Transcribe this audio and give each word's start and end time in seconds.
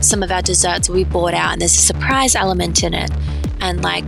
some 0.00 0.22
of 0.22 0.30
our 0.30 0.42
desserts 0.42 0.88
be 0.88 1.04
bought 1.04 1.34
out 1.34 1.52
and 1.52 1.60
there's 1.60 1.74
a 1.74 1.80
surprise 1.80 2.34
element 2.34 2.82
in 2.82 2.94
it. 2.94 3.10
And 3.60 3.82
like 3.82 4.04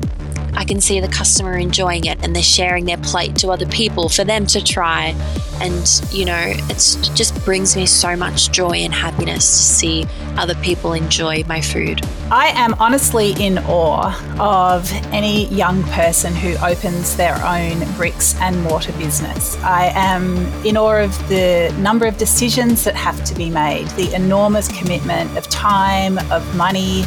I 0.55 0.65
can 0.65 0.81
see 0.81 1.01
the 1.01 1.09
customer 1.09 1.57
enjoying 1.57 2.05
it 2.05 2.23
and 2.23 2.35
they're 2.35 2.43
sharing 2.43 2.85
their 2.85 2.99
plate 2.99 3.37
to 3.37 3.49
other 3.51 3.67
people 3.67 4.09
for 4.09 4.25
them 4.25 4.47
to 4.47 4.63
try. 4.63 5.15
And, 5.61 6.03
you 6.11 6.25
know, 6.25 6.43
it 6.45 6.99
just 7.15 7.45
brings 7.45 7.77
me 7.77 7.87
so 7.87 8.17
much 8.17 8.51
joy 8.51 8.79
and 8.79 8.93
happiness 8.93 9.45
to 9.45 9.63
see 9.63 10.07
other 10.37 10.55
people 10.57 10.93
enjoy 10.93 11.45
my 11.45 11.61
food. 11.61 12.05
I 12.31 12.49
am 12.49 12.75
honestly 12.75 13.33
in 13.39 13.59
awe 13.59 14.13
of 14.41 14.91
any 15.13 15.47
young 15.49 15.83
person 15.85 16.35
who 16.35 16.57
opens 16.65 17.17
their 17.17 17.37
own 17.45 17.81
bricks 17.97 18.35
and 18.41 18.61
mortar 18.63 18.93
business. 18.93 19.57
I 19.63 19.93
am 19.95 20.37
in 20.65 20.77
awe 20.77 21.05
of 21.05 21.29
the 21.29 21.75
number 21.79 22.07
of 22.07 22.19
decisions 22.19 22.85
that 22.85 22.97
have 22.97 23.23
to 23.25 23.35
be 23.35 23.49
made, 23.49 23.87
the 23.91 24.13
enormous 24.15 24.69
commitment 24.69 25.37
of 25.39 25.49
time, 25.49 26.19
of 26.31 26.57
money 26.57 27.05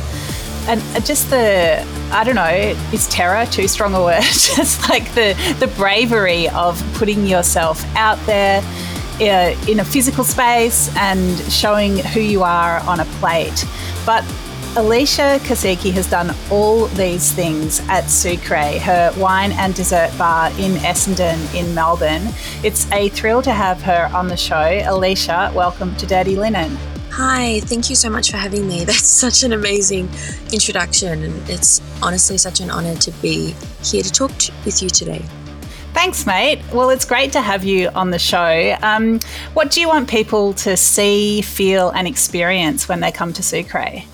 and 0.68 1.06
just 1.06 1.30
the 1.30 1.86
I 2.12 2.24
don't 2.24 2.36
know, 2.36 2.76
is 2.94 3.08
terror 3.08 3.46
too 3.46 3.68
strong 3.68 3.94
a 3.94 4.02
word? 4.02 4.22
just 4.24 4.90
like 4.90 5.14
the 5.14 5.36
the 5.60 5.68
bravery 5.76 6.50
of 6.50 6.82
putting 6.96 7.26
yourself 7.26 7.84
out 7.96 8.20
there 8.26 8.62
uh, 9.22 9.56
in 9.68 9.80
a 9.80 9.86
physical 9.86 10.24
space 10.24 10.96
and 10.98 11.40
showing 11.52 11.98
who 11.98 12.20
you 12.20 12.44
are 12.44 12.80
on 12.82 13.00
a 13.00 13.06
plate. 13.20 13.66
But 14.06 14.24
Elisha 14.76 15.40
Kesici 15.44 15.94
has 15.94 16.10
done 16.10 16.36
all 16.52 16.88
these 16.88 17.32
things 17.32 17.80
at 17.88 18.04
Sucree, 18.06 18.78
her 18.80 19.14
wine 19.18 19.54
and 19.54 19.74
dessert 19.74 20.12
bar 20.18 20.50
in 20.60 20.74
Essendon 20.82 21.54
in 21.56 21.74
Melbourne. 21.74 22.28
It's 22.62 22.92
a 22.92 23.08
thrill 23.08 23.42
to 23.44 23.52
have 23.52 23.82
her 23.84 24.12
on 24.14 24.28
the 24.28 24.36
show. 24.36 24.60
Elisha, 24.60 25.54
welcome 25.56 25.96
to 25.96 26.06
Dirty 26.06 26.36
Linen. 26.36 26.78
Hi, 27.18 27.62
thank 27.62 27.90
you 27.90 27.96
so 27.96 28.10
much 28.10 28.30
for 28.30 28.36
having 28.36 28.68
me. 28.68 28.84
That's 28.84 29.08
such 29.08 29.44
an 29.44 29.54
amazing 29.54 30.10
introduction, 30.52 31.24
and 31.24 31.50
it's 31.50 31.82
honestly 32.04 32.38
such 32.38 32.60
an 32.60 32.70
honor 32.70 32.94
to 32.96 33.12
be 33.22 33.56
here 33.82 34.04
to 34.04 34.12
talk 34.12 34.38
to, 34.40 34.52
with 34.66 34.84
you 34.84 34.90
today. 34.90 35.24
Thanks, 35.94 36.26
mate. 36.26 36.62
Well, 36.74 36.90
it's 36.90 37.06
great 37.06 37.32
to 37.32 37.40
have 37.40 37.64
you 37.64 37.88
on 37.96 38.12
the 38.12 38.20
show. 38.20 38.76
Um, 38.82 39.22
what 39.54 39.72
do 39.72 39.80
you 39.80 39.88
want 39.88 40.10
people 40.10 40.52
to 40.56 40.76
see, 40.76 41.42
feel, 41.42 41.90
and 41.92 42.06
experience 42.06 42.90
when 42.90 43.00
they 43.00 43.14
come 43.14 43.32
to 43.32 43.42
Sucree? 43.42 44.06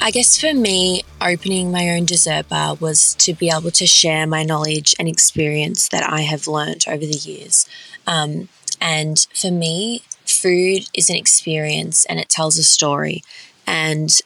I 0.00 0.10
guess 0.10 0.36
for 0.36 0.52
me, 0.52 1.04
opening 1.20 1.70
my 1.70 1.90
own 1.90 2.06
dessert 2.06 2.48
bar 2.48 2.74
was 2.74 3.14
to 3.20 3.34
be 3.34 3.52
able 3.56 3.70
to 3.70 3.86
share 3.86 4.26
my 4.26 4.42
knowledge 4.42 4.96
and 4.98 5.06
experience 5.06 5.90
that 5.90 6.02
I 6.02 6.22
have 6.22 6.48
learned 6.48 6.86
over 6.88 7.06
the 7.06 7.20
years. 7.22 7.68
Um, 8.04 8.48
and 8.80 9.28
for 9.32 9.52
me, 9.52 10.02
food 10.32 10.88
is 10.94 11.10
an 11.10 11.16
experience 11.16 12.04
and 12.06 12.18
it 12.18 12.28
tells 12.28 12.58
a 12.58 12.64
story. 12.64 13.22
And 13.66 14.20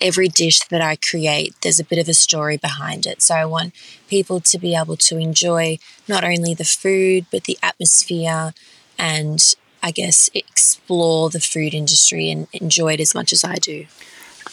every 0.00 0.28
dish 0.28 0.60
that 0.60 0.80
I 0.80 0.96
create, 0.96 1.54
there's 1.62 1.80
a 1.80 1.84
bit 1.84 1.98
of 1.98 2.08
a 2.08 2.14
story 2.14 2.56
behind 2.56 3.06
it. 3.06 3.22
So 3.22 3.34
I 3.34 3.44
want 3.44 3.74
people 4.08 4.40
to 4.40 4.58
be 4.58 4.74
able 4.74 4.96
to 4.96 5.18
enjoy 5.18 5.78
not 6.08 6.24
only 6.24 6.54
the 6.54 6.64
food, 6.64 7.26
but 7.30 7.44
the 7.44 7.58
atmosphere 7.62 8.52
and 8.98 9.54
I 9.82 9.90
guess 9.90 10.30
explore 10.34 11.30
the 11.30 11.40
food 11.40 11.74
industry 11.74 12.30
and 12.30 12.46
enjoy 12.52 12.94
it 12.94 13.00
as 13.00 13.14
much 13.14 13.32
as 13.32 13.44
I 13.44 13.56
do. 13.56 13.86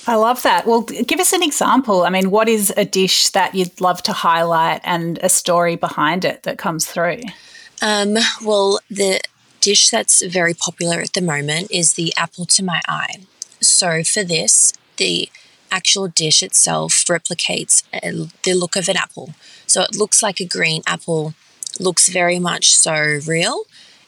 I 0.07 0.15
love 0.15 0.41
that. 0.43 0.65
Well, 0.65 0.81
give 0.81 1.19
us 1.19 1.33
an 1.33 1.43
example. 1.43 2.03
I 2.03 2.09
mean, 2.09 2.31
what 2.31 2.49
is 2.49 2.73
a 2.77 2.85
dish 2.85 3.29
that 3.29 3.53
you'd 3.53 3.79
love 3.79 4.01
to 4.03 4.13
highlight 4.13 4.81
and 4.83 5.19
a 5.21 5.29
story 5.29 5.75
behind 5.75 6.25
it 6.25 6.43
that 6.43 6.57
comes 6.57 6.85
through? 6.85 7.21
Um, 7.81 8.17
well, 8.43 8.79
the 8.89 9.19
dish 9.61 9.89
that's 9.89 10.23
very 10.25 10.53
popular 10.53 10.99
at 10.99 11.13
the 11.13 11.21
moment 11.21 11.71
is 11.71 11.93
the 11.93 12.13
apple 12.17 12.45
to 12.45 12.63
my 12.63 12.81
eye. 12.87 13.25
So 13.61 14.03
for 14.03 14.23
this, 14.23 14.73
the 14.97 15.29
actual 15.71 16.07
dish 16.07 16.41
itself 16.41 16.93
replicates 17.05 17.83
uh, 17.93 18.29
the 18.43 18.53
look 18.53 18.75
of 18.75 18.89
an 18.89 18.97
apple. 18.97 19.33
So 19.67 19.81
it 19.81 19.95
looks 19.95 20.23
like 20.23 20.39
a 20.39 20.45
green 20.45 20.81
apple, 20.87 21.33
looks 21.79 22.09
very 22.09 22.39
much 22.39 22.75
so 22.75 23.19
real. 23.25 23.63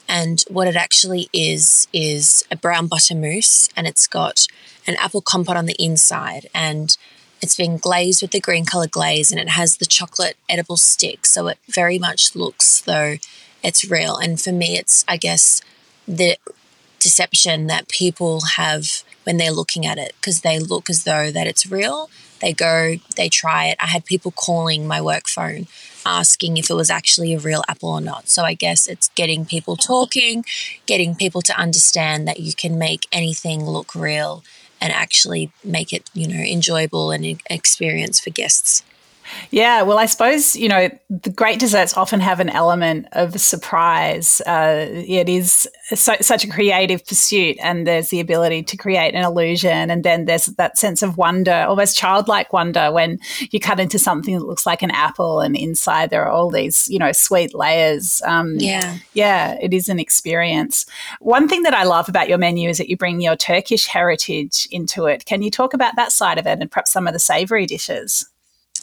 And 0.08 0.42
what 0.48 0.68
it 0.68 0.76
actually 0.76 1.28
is, 1.32 1.86
is 1.92 2.44
a 2.50 2.56
brown 2.56 2.86
butter 2.86 3.14
mousse, 3.14 3.68
and 3.76 3.86
it's 3.86 4.06
got 4.06 4.46
an 4.86 4.96
apple 4.96 5.22
compote 5.22 5.56
on 5.56 5.66
the 5.66 5.76
inside. 5.78 6.48
And 6.54 6.96
it's 7.40 7.56
been 7.56 7.78
glazed 7.78 8.20
with 8.20 8.32
the 8.32 8.40
green 8.40 8.64
color 8.64 8.88
glaze, 8.88 9.30
and 9.30 9.40
it 9.40 9.50
has 9.50 9.76
the 9.76 9.86
chocolate 9.86 10.36
edible 10.48 10.76
stick. 10.76 11.24
So 11.24 11.46
it 11.48 11.58
very 11.68 11.98
much 11.98 12.34
looks 12.34 12.80
though 12.80 13.16
it's 13.62 13.88
real. 13.90 14.16
And 14.16 14.40
for 14.40 14.52
me, 14.52 14.76
it's, 14.76 15.04
I 15.08 15.16
guess, 15.16 15.62
the 16.06 16.36
deception 16.98 17.66
that 17.66 17.88
people 17.88 18.40
have 18.56 19.02
when 19.24 19.36
they're 19.36 19.52
looking 19.52 19.86
at 19.86 19.98
it 19.98 20.14
because 20.20 20.40
they 20.40 20.58
look 20.58 20.88
as 20.88 21.04
though 21.04 21.30
that 21.30 21.46
it's 21.46 21.70
real. 21.70 22.10
They 22.40 22.52
go, 22.52 22.96
they 23.16 23.28
try 23.28 23.66
it. 23.66 23.76
I 23.80 23.86
had 23.86 24.04
people 24.04 24.32
calling 24.32 24.86
my 24.86 25.00
work 25.00 25.28
phone 25.28 25.66
asking 26.04 26.56
if 26.56 26.70
it 26.70 26.74
was 26.74 26.90
actually 26.90 27.34
a 27.34 27.38
real 27.38 27.62
apple 27.68 27.90
or 27.90 28.00
not. 28.00 28.28
So 28.28 28.42
I 28.42 28.54
guess 28.54 28.88
it's 28.88 29.08
getting 29.10 29.44
people 29.44 29.76
talking, 29.76 30.44
getting 30.86 31.14
people 31.14 31.42
to 31.42 31.56
understand 31.56 32.26
that 32.26 32.40
you 32.40 32.52
can 32.52 32.78
make 32.78 33.06
anything 33.12 33.64
look 33.64 33.94
real 33.94 34.42
and 34.80 34.92
actually 34.92 35.52
make 35.62 35.92
it, 35.92 36.10
you 36.12 36.26
know, 36.26 36.42
enjoyable 36.42 37.12
and 37.12 37.24
an 37.24 37.38
experience 37.48 38.18
for 38.18 38.30
guests. 38.30 38.82
Yeah, 39.50 39.82
well, 39.82 39.98
I 39.98 40.06
suppose, 40.06 40.56
you 40.56 40.68
know, 40.68 40.88
the 41.10 41.30
great 41.30 41.58
desserts 41.58 41.96
often 41.96 42.20
have 42.20 42.40
an 42.40 42.48
element 42.48 43.06
of 43.12 43.40
surprise. 43.40 44.40
Uh, 44.42 44.86
it 44.90 45.28
is 45.28 45.68
so, 45.94 46.14
such 46.20 46.44
a 46.44 46.48
creative 46.48 47.06
pursuit, 47.06 47.56
and 47.62 47.86
there's 47.86 48.08
the 48.08 48.20
ability 48.20 48.62
to 48.64 48.76
create 48.76 49.14
an 49.14 49.24
illusion. 49.24 49.90
And 49.90 50.04
then 50.04 50.24
there's 50.24 50.46
that 50.46 50.78
sense 50.78 51.02
of 51.02 51.18
wonder, 51.18 51.64
almost 51.68 51.96
childlike 51.96 52.52
wonder, 52.52 52.90
when 52.92 53.18
you 53.50 53.60
cut 53.60 53.80
into 53.80 53.98
something 53.98 54.34
that 54.34 54.46
looks 54.46 54.66
like 54.66 54.82
an 54.82 54.90
apple, 54.90 55.40
and 55.40 55.56
inside 55.56 56.10
there 56.10 56.24
are 56.24 56.30
all 56.30 56.50
these, 56.50 56.88
you 56.88 56.98
know, 56.98 57.12
sweet 57.12 57.54
layers. 57.54 58.22
Um, 58.22 58.56
yeah. 58.58 58.98
Yeah, 59.14 59.56
it 59.60 59.74
is 59.74 59.88
an 59.88 59.98
experience. 59.98 60.86
One 61.20 61.48
thing 61.48 61.62
that 61.62 61.74
I 61.74 61.84
love 61.84 62.08
about 62.08 62.28
your 62.28 62.38
menu 62.38 62.68
is 62.68 62.78
that 62.78 62.88
you 62.88 62.96
bring 62.96 63.20
your 63.20 63.36
Turkish 63.36 63.86
heritage 63.86 64.68
into 64.70 65.06
it. 65.06 65.24
Can 65.26 65.42
you 65.42 65.50
talk 65.50 65.74
about 65.74 65.96
that 65.96 66.12
side 66.12 66.38
of 66.38 66.46
it 66.46 66.58
and 66.60 66.70
perhaps 66.70 66.90
some 66.90 67.06
of 67.06 67.12
the 67.12 67.18
savory 67.18 67.66
dishes? 67.66 68.26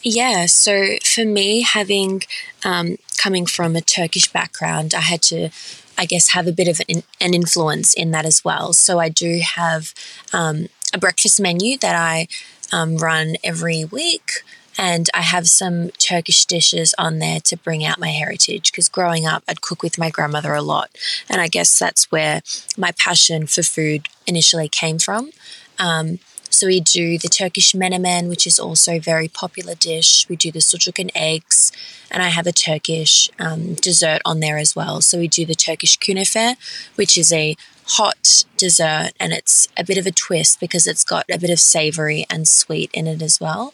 Yeah, 0.02 0.46
so 0.46 0.96
for 1.04 1.24
me, 1.24 1.62
having 1.62 2.22
um, 2.64 2.96
coming 3.18 3.44
from 3.46 3.76
a 3.76 3.80
Turkish 3.82 4.32
background, 4.32 4.94
I 4.94 5.00
had 5.00 5.22
to, 5.22 5.50
I 5.98 6.06
guess, 6.06 6.30
have 6.30 6.46
a 6.46 6.52
bit 6.52 6.68
of 6.68 6.80
an, 6.88 7.02
an 7.20 7.34
influence 7.34 7.92
in 7.92 8.10
that 8.12 8.24
as 8.24 8.42
well. 8.44 8.72
So 8.72 8.98
I 8.98 9.10
do 9.10 9.40
have 9.44 9.92
um, 10.32 10.68
a 10.94 10.98
breakfast 10.98 11.38
menu 11.40 11.76
that 11.78 11.94
I 11.94 12.28
um, 12.72 12.96
run 12.96 13.36
every 13.44 13.84
week. 13.84 14.42
And 14.78 15.10
I 15.12 15.20
have 15.20 15.46
some 15.46 15.90
Turkish 15.98 16.46
dishes 16.46 16.94
on 16.96 17.18
there 17.18 17.40
to 17.40 17.56
bring 17.56 17.84
out 17.84 17.98
my 17.98 18.08
heritage 18.08 18.72
because 18.72 18.88
growing 18.88 19.26
up, 19.26 19.42
I'd 19.46 19.60
cook 19.60 19.82
with 19.82 19.98
my 19.98 20.08
grandmother 20.08 20.54
a 20.54 20.62
lot. 20.62 20.88
And 21.28 21.38
I 21.40 21.48
guess 21.48 21.78
that's 21.78 22.10
where 22.10 22.40
my 22.78 22.92
passion 22.92 23.46
for 23.46 23.62
food 23.62 24.08
initially 24.26 24.68
came 24.68 24.98
from. 24.98 25.32
Um, 25.78 26.20
so 26.60 26.66
we 26.66 26.80
do 26.80 27.16
the 27.16 27.30
Turkish 27.30 27.72
menemen, 27.72 28.28
which 28.28 28.46
is 28.46 28.60
also 28.60 28.96
a 28.96 28.98
very 28.98 29.28
popular 29.28 29.74
dish. 29.74 30.28
We 30.28 30.36
do 30.36 30.52
the 30.52 30.58
sucuk 30.58 30.98
and 30.98 31.10
eggs, 31.14 31.72
and 32.10 32.22
I 32.22 32.28
have 32.28 32.46
a 32.46 32.52
Turkish 32.52 33.30
um, 33.38 33.76
dessert 33.76 34.20
on 34.26 34.40
there 34.40 34.58
as 34.58 34.76
well. 34.76 35.00
So 35.00 35.16
we 35.16 35.26
do 35.26 35.46
the 35.46 35.54
Turkish 35.54 35.98
kunefe, 35.98 36.56
which 36.96 37.16
is 37.16 37.32
a 37.32 37.56
hot 37.86 38.44
dessert, 38.58 39.12
and 39.18 39.32
it's 39.32 39.68
a 39.78 39.84
bit 39.84 39.96
of 39.96 40.06
a 40.06 40.10
twist 40.10 40.60
because 40.60 40.86
it's 40.86 41.02
got 41.02 41.24
a 41.32 41.38
bit 41.38 41.48
of 41.48 41.58
savory 41.58 42.26
and 42.28 42.46
sweet 42.46 42.90
in 42.92 43.06
it 43.06 43.22
as 43.22 43.40
well. 43.40 43.72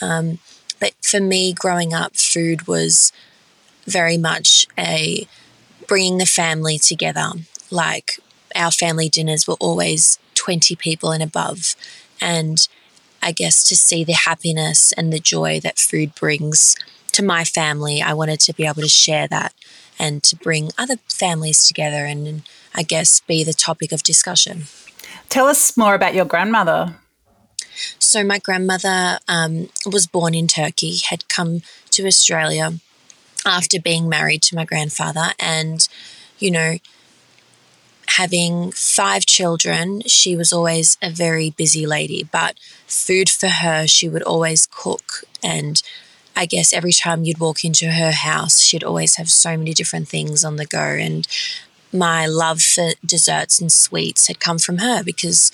Um, 0.00 0.38
but 0.78 0.92
for 1.02 1.18
me, 1.18 1.52
growing 1.52 1.92
up, 1.92 2.16
food 2.16 2.68
was 2.68 3.12
very 3.84 4.16
much 4.16 4.68
a 4.78 5.26
bringing 5.88 6.18
the 6.18 6.24
family 6.24 6.78
together. 6.78 7.32
Like 7.68 8.20
our 8.54 8.70
family 8.70 9.08
dinners 9.08 9.48
were 9.48 9.56
always 9.58 10.20
20 10.36 10.76
people 10.76 11.10
and 11.10 11.22
above 11.22 11.74
and 12.20 12.66
I 13.22 13.32
guess 13.32 13.64
to 13.64 13.76
see 13.76 14.04
the 14.04 14.12
happiness 14.12 14.92
and 14.92 15.12
the 15.12 15.18
joy 15.18 15.60
that 15.60 15.78
food 15.78 16.14
brings 16.14 16.76
to 17.12 17.22
my 17.22 17.44
family, 17.44 18.00
I 18.00 18.12
wanted 18.14 18.40
to 18.40 18.54
be 18.54 18.66
able 18.66 18.82
to 18.82 18.88
share 18.88 19.26
that 19.28 19.54
and 19.98 20.22
to 20.22 20.36
bring 20.36 20.70
other 20.78 20.96
families 21.08 21.66
together 21.66 22.04
and, 22.04 22.42
I 22.74 22.82
guess 22.82 23.20
be 23.20 23.42
the 23.42 23.52
topic 23.52 23.90
of 23.90 24.02
discussion. 24.04 24.64
Tell 25.28 25.46
us 25.46 25.76
more 25.76 25.94
about 25.94 26.14
your 26.14 26.24
grandmother. 26.24 26.94
So, 27.98 28.22
my 28.22 28.38
grandmother 28.38 29.18
um, 29.26 29.68
was 29.84 30.06
born 30.06 30.34
in 30.34 30.46
Turkey, 30.46 30.98
had 31.08 31.28
come 31.28 31.62
to 31.90 32.06
Australia 32.06 32.74
after 33.44 33.80
being 33.80 34.08
married 34.08 34.42
to 34.42 34.54
my 34.54 34.64
grandfather, 34.64 35.32
and, 35.38 35.88
you 36.38 36.50
know, 36.50 36.76
having 38.16 38.72
five 38.72 39.26
children, 39.26 40.00
she 40.06 40.36
was 40.36 40.52
always 40.52 40.96
a 41.02 41.10
very 41.10 41.50
busy 41.50 41.86
lady, 41.86 42.28
but 42.30 42.56
food 42.86 43.28
for 43.28 43.48
her, 43.48 43.86
she 43.86 44.08
would 44.08 44.22
always 44.22 44.66
cook. 44.66 45.24
And 45.42 45.82
I 46.34 46.46
guess 46.46 46.72
every 46.72 46.92
time 46.92 47.24
you'd 47.24 47.38
walk 47.38 47.64
into 47.64 47.90
her 47.92 48.12
house, 48.12 48.60
she'd 48.60 48.84
always 48.84 49.16
have 49.16 49.30
so 49.30 49.56
many 49.56 49.74
different 49.74 50.08
things 50.08 50.44
on 50.44 50.56
the 50.56 50.66
go. 50.66 50.78
And 50.78 51.26
my 51.92 52.26
love 52.26 52.60
for 52.62 52.90
desserts 53.04 53.60
and 53.60 53.70
sweets 53.70 54.26
had 54.28 54.40
come 54.40 54.58
from 54.58 54.78
her 54.78 55.02
because 55.02 55.52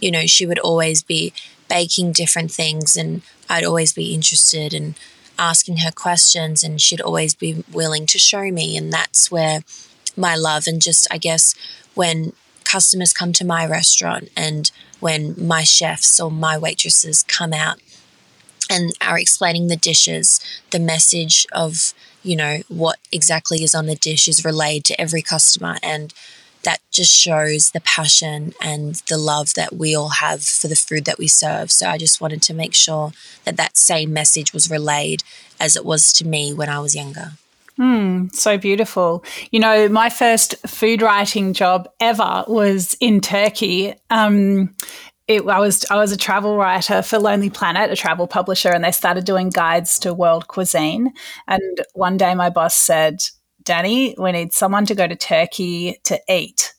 you 0.00 0.10
know, 0.10 0.26
she 0.26 0.46
would 0.46 0.58
always 0.58 1.02
be 1.02 1.32
baking 1.68 2.12
different 2.12 2.50
things 2.50 2.96
and 2.96 3.22
I'd 3.48 3.64
always 3.64 3.92
be 3.92 4.14
interested 4.14 4.74
in 4.74 4.94
asking 5.38 5.78
her 5.78 5.90
questions 5.90 6.62
and 6.62 6.80
she'd 6.80 7.00
always 7.00 7.34
be 7.34 7.64
willing 7.72 8.06
to 8.06 8.18
show 8.18 8.50
me. 8.50 8.76
And 8.76 8.92
that's 8.92 9.30
where 9.30 9.60
my 10.16 10.34
love 10.34 10.66
and 10.66 10.80
just, 10.80 11.06
I 11.10 11.18
guess, 11.18 11.54
when 11.96 12.32
customers 12.62 13.12
come 13.12 13.32
to 13.32 13.44
my 13.44 13.66
restaurant 13.66 14.28
and 14.36 14.70
when 15.00 15.34
my 15.38 15.62
chefs 15.64 16.20
or 16.20 16.30
my 16.30 16.56
waitresses 16.56 17.24
come 17.24 17.52
out 17.52 17.78
and 18.70 18.92
are 19.00 19.18
explaining 19.18 19.68
the 19.68 19.76
dishes, 19.76 20.40
the 20.70 20.78
message 20.78 21.46
of, 21.52 21.94
you 22.22 22.36
know, 22.36 22.58
what 22.68 22.98
exactly 23.12 23.62
is 23.62 23.74
on 23.74 23.86
the 23.86 23.94
dish 23.94 24.28
is 24.28 24.44
relayed 24.44 24.84
to 24.84 25.00
every 25.00 25.22
customer. 25.22 25.76
And 25.82 26.12
that 26.64 26.80
just 26.90 27.14
shows 27.14 27.70
the 27.70 27.80
passion 27.80 28.52
and 28.60 28.96
the 29.08 29.16
love 29.16 29.54
that 29.54 29.72
we 29.72 29.94
all 29.94 30.08
have 30.08 30.42
for 30.42 30.66
the 30.66 30.74
food 30.74 31.04
that 31.04 31.18
we 31.18 31.28
serve. 31.28 31.70
So 31.70 31.88
I 31.88 31.96
just 31.96 32.20
wanted 32.20 32.42
to 32.42 32.54
make 32.54 32.74
sure 32.74 33.12
that 33.44 33.56
that 33.56 33.76
same 33.76 34.12
message 34.12 34.52
was 34.52 34.68
relayed 34.68 35.22
as 35.60 35.76
it 35.76 35.84
was 35.84 36.12
to 36.14 36.26
me 36.26 36.52
when 36.52 36.68
I 36.68 36.80
was 36.80 36.96
younger. 36.96 37.32
Mm, 37.78 38.34
so 38.34 38.56
beautiful. 38.56 39.22
You 39.50 39.60
know, 39.60 39.88
my 39.88 40.08
first 40.08 40.54
food 40.66 41.02
writing 41.02 41.52
job 41.52 41.88
ever 42.00 42.44
was 42.48 42.96
in 43.00 43.20
Turkey. 43.20 43.94
Um, 44.08 44.74
it, 45.28 45.46
I 45.46 45.58
was 45.58 45.84
I 45.90 45.96
was 45.96 46.12
a 46.12 46.16
travel 46.16 46.56
writer 46.56 47.02
for 47.02 47.18
Lonely 47.18 47.50
Planet, 47.50 47.90
a 47.90 47.96
travel 47.96 48.26
publisher, 48.26 48.70
and 48.70 48.82
they 48.84 48.92
started 48.92 49.24
doing 49.24 49.50
guides 49.50 49.98
to 50.00 50.14
world 50.14 50.48
cuisine. 50.48 51.12
And 51.48 51.80
one 51.94 52.16
day, 52.16 52.34
my 52.34 52.48
boss 52.48 52.74
said, 52.76 53.18
"Dani, 53.64 54.14
we 54.18 54.32
need 54.32 54.52
someone 54.54 54.86
to 54.86 54.94
go 54.94 55.06
to 55.06 55.16
Turkey 55.16 55.98
to 56.04 56.18
eat." 56.30 56.72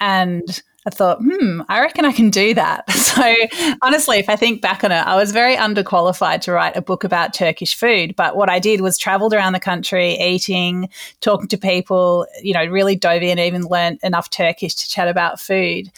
And 0.00 0.62
I 0.86 0.90
thought, 0.90 1.18
hmm, 1.22 1.62
I 1.68 1.80
reckon 1.80 2.04
I 2.04 2.12
can 2.12 2.30
do 2.30 2.54
that. 2.54 2.84
So 3.14 3.36
honestly, 3.80 4.18
if 4.18 4.28
I 4.28 4.34
think 4.34 4.60
back 4.60 4.82
on 4.82 4.90
it, 4.90 4.96
I 4.96 5.14
was 5.14 5.30
very 5.30 5.54
underqualified 5.54 6.40
to 6.40 6.52
write 6.52 6.76
a 6.76 6.82
book 6.82 7.04
about 7.04 7.32
Turkish 7.32 7.76
food. 7.76 8.16
But 8.16 8.34
what 8.34 8.50
I 8.50 8.58
did 8.58 8.80
was 8.80 8.98
traveled 8.98 9.32
around 9.32 9.52
the 9.52 9.60
country, 9.60 10.14
eating, 10.14 10.88
talking 11.20 11.46
to 11.46 11.56
people, 11.56 12.26
you 12.42 12.52
know, 12.52 12.64
really 12.64 12.96
dove 12.96 13.22
in, 13.22 13.38
even 13.38 13.62
learned 13.62 14.00
enough 14.02 14.30
Turkish 14.30 14.74
to 14.74 14.88
chat 14.88 15.06
about 15.06 15.38
food. 15.38 15.92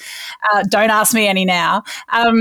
Uh, 0.53 0.65
don't 0.69 0.91
ask 0.91 1.15
me 1.15 1.27
any 1.27 1.47
now. 1.47 1.85
Um, 2.13 2.37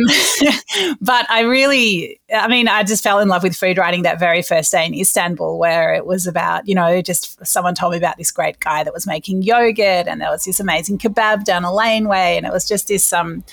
but 0.99 1.25
I 1.31 1.43
really, 1.47 2.19
I 2.33 2.49
mean, 2.49 2.67
I 2.67 2.83
just 2.83 3.01
fell 3.01 3.19
in 3.19 3.29
love 3.29 3.43
with 3.43 3.55
food 3.55 3.77
writing 3.77 4.01
that 4.01 4.19
very 4.19 4.41
first 4.41 4.73
day 4.73 4.85
in 4.85 4.93
Istanbul, 4.93 5.57
where 5.57 5.93
it 5.93 6.05
was 6.05 6.27
about, 6.27 6.67
you 6.67 6.75
know, 6.75 7.01
just 7.01 7.45
someone 7.45 7.75
told 7.75 7.93
me 7.93 7.97
about 7.97 8.17
this 8.17 8.31
great 8.31 8.59
guy 8.59 8.83
that 8.83 8.93
was 8.93 9.07
making 9.07 9.43
yogurt 9.43 10.05
and 10.05 10.19
there 10.19 10.31
was 10.31 10.43
this 10.43 10.59
amazing 10.59 10.97
kebab 10.97 11.45
down 11.45 11.63
a 11.63 11.73
laneway 11.73 12.34
and 12.37 12.45
it 12.45 12.51
was 12.51 12.67
just 12.67 12.87
this 12.87 13.13
um, 13.13 13.43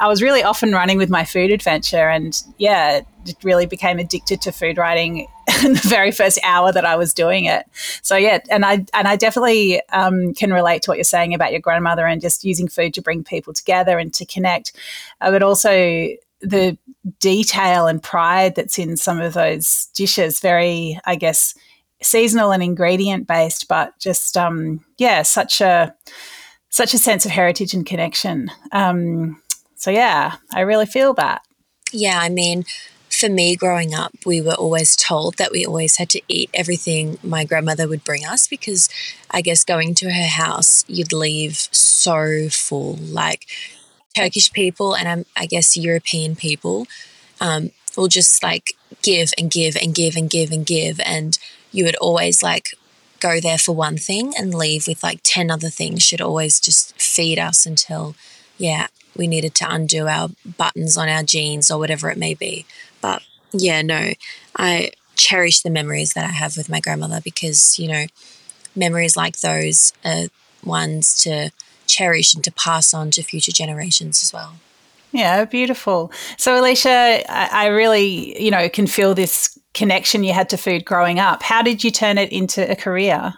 I 0.00 0.06
was 0.06 0.22
really 0.22 0.42
often 0.42 0.72
running 0.72 0.96
with 0.96 1.10
my 1.10 1.24
food 1.24 1.50
adventure, 1.50 2.08
and 2.08 2.40
yeah, 2.56 3.00
it 3.26 3.36
really 3.42 3.66
became 3.66 3.98
addicted 3.98 4.40
to 4.42 4.52
food 4.52 4.78
writing 4.78 5.26
in 5.64 5.72
the 5.74 5.88
very 5.88 6.12
first 6.12 6.38
hour 6.44 6.72
that 6.72 6.84
I 6.84 6.96
was 6.96 7.12
doing 7.12 7.46
it. 7.46 7.66
So 8.02 8.16
yeah, 8.16 8.38
and 8.50 8.64
I 8.64 8.84
and 8.94 9.08
I 9.08 9.16
definitely 9.16 9.82
um, 9.90 10.34
can 10.34 10.52
relate 10.52 10.82
to 10.82 10.90
what 10.90 10.98
you're 10.98 11.04
saying 11.04 11.34
about 11.34 11.52
your 11.52 11.60
grandmother 11.60 12.06
and 12.06 12.20
just 12.20 12.44
using 12.44 12.68
food 12.68 12.94
to 12.94 13.02
bring 13.02 13.24
people 13.24 13.52
together 13.52 13.98
and 13.98 14.14
to 14.14 14.24
connect, 14.24 14.72
uh, 15.20 15.30
but 15.30 15.42
also 15.42 16.08
the 16.40 16.78
detail 17.18 17.88
and 17.88 18.02
pride 18.02 18.54
that's 18.54 18.78
in 18.78 18.96
some 18.96 19.20
of 19.20 19.34
those 19.34 19.86
dishes. 19.94 20.38
Very, 20.38 21.00
I 21.04 21.16
guess, 21.16 21.54
seasonal 22.02 22.52
and 22.52 22.62
ingredient 22.62 23.26
based, 23.26 23.66
but 23.66 23.98
just 23.98 24.36
um, 24.36 24.84
yeah, 24.98 25.22
such 25.22 25.60
a 25.60 25.94
such 26.70 26.94
a 26.94 26.98
sense 26.98 27.24
of 27.24 27.32
heritage 27.32 27.74
and 27.74 27.86
connection. 27.86 28.50
Um, 28.72 29.42
so, 29.76 29.90
yeah, 29.90 30.36
I 30.52 30.60
really 30.60 30.86
feel 30.86 31.14
that. 31.14 31.42
Yeah, 31.92 32.18
I 32.20 32.28
mean, 32.28 32.64
for 33.10 33.28
me 33.28 33.56
growing 33.56 33.94
up, 33.94 34.12
we 34.26 34.40
were 34.40 34.54
always 34.54 34.94
told 34.94 35.36
that 35.38 35.50
we 35.50 35.64
always 35.64 35.96
had 35.96 36.10
to 36.10 36.20
eat 36.28 36.50
everything 36.52 37.18
my 37.22 37.44
grandmother 37.44 37.88
would 37.88 38.04
bring 38.04 38.24
us 38.24 38.46
because 38.46 38.88
I 39.30 39.40
guess 39.40 39.64
going 39.64 39.94
to 39.96 40.10
her 40.10 40.26
house, 40.26 40.84
you'd 40.88 41.12
leave 41.12 41.56
so 41.72 42.48
full. 42.50 42.94
Like 42.96 43.46
Turkish 44.14 44.52
people 44.52 44.94
and 44.94 45.08
um, 45.08 45.24
I 45.36 45.46
guess 45.46 45.76
European 45.76 46.36
people 46.36 46.86
um, 47.40 47.70
will 47.96 48.08
just 48.08 48.42
like 48.42 48.72
give 49.02 49.32
and 49.38 49.50
give 49.50 49.76
and 49.76 49.94
give 49.94 50.16
and 50.16 50.28
give 50.28 50.50
and 50.50 50.66
give. 50.66 51.00
And 51.00 51.38
you 51.72 51.84
would 51.84 51.96
always 51.96 52.42
like 52.42 52.74
go 53.20 53.40
there 53.40 53.58
for 53.58 53.74
one 53.74 53.96
thing 53.96 54.32
and 54.38 54.54
leave 54.54 54.86
with 54.86 55.02
like 55.02 55.20
10 55.22 55.50
other 55.50 55.70
things 55.70 56.02
should 56.02 56.20
always 56.20 56.60
just 56.60 57.00
feed 57.00 57.38
us 57.38 57.66
until, 57.66 58.14
yeah, 58.56 58.86
we 59.16 59.26
needed 59.26 59.54
to 59.56 59.66
undo 59.68 60.06
our 60.06 60.30
buttons 60.56 60.96
on 60.96 61.08
our 61.08 61.22
jeans 61.22 61.70
or 61.70 61.78
whatever 61.78 62.10
it 62.10 62.18
may 62.18 62.34
be. 62.34 62.64
But 63.00 63.22
yeah, 63.52 63.82
no, 63.82 64.12
I 64.56 64.92
cherish 65.16 65.60
the 65.60 65.70
memories 65.70 66.14
that 66.14 66.24
I 66.24 66.32
have 66.32 66.56
with 66.56 66.68
my 66.68 66.80
grandmother 66.80 67.20
because, 67.22 67.78
you 67.78 67.88
know, 67.88 68.06
memories 68.76 69.16
like 69.16 69.40
those 69.40 69.92
are 70.04 70.26
ones 70.64 71.20
to 71.22 71.50
cherish 71.86 72.34
and 72.34 72.44
to 72.44 72.52
pass 72.52 72.94
on 72.94 73.10
to 73.12 73.22
future 73.22 73.52
generations 73.52 74.22
as 74.22 74.32
well. 74.32 74.54
Yeah, 75.10 75.44
beautiful. 75.46 76.12
So, 76.36 76.54
Elisha, 76.56 76.90
I, 77.28 77.48
I 77.64 77.66
really, 77.68 78.40
you 78.42 78.50
know, 78.50 78.68
can 78.68 78.86
feel 78.86 79.14
this 79.14 79.57
connection 79.74 80.24
you 80.24 80.32
had 80.32 80.48
to 80.50 80.56
food 80.56 80.84
growing 80.84 81.18
up. 81.18 81.42
How 81.42 81.62
did 81.62 81.84
you 81.84 81.90
turn 81.90 82.18
it 82.18 82.32
into 82.32 82.68
a 82.70 82.76
career? 82.76 83.34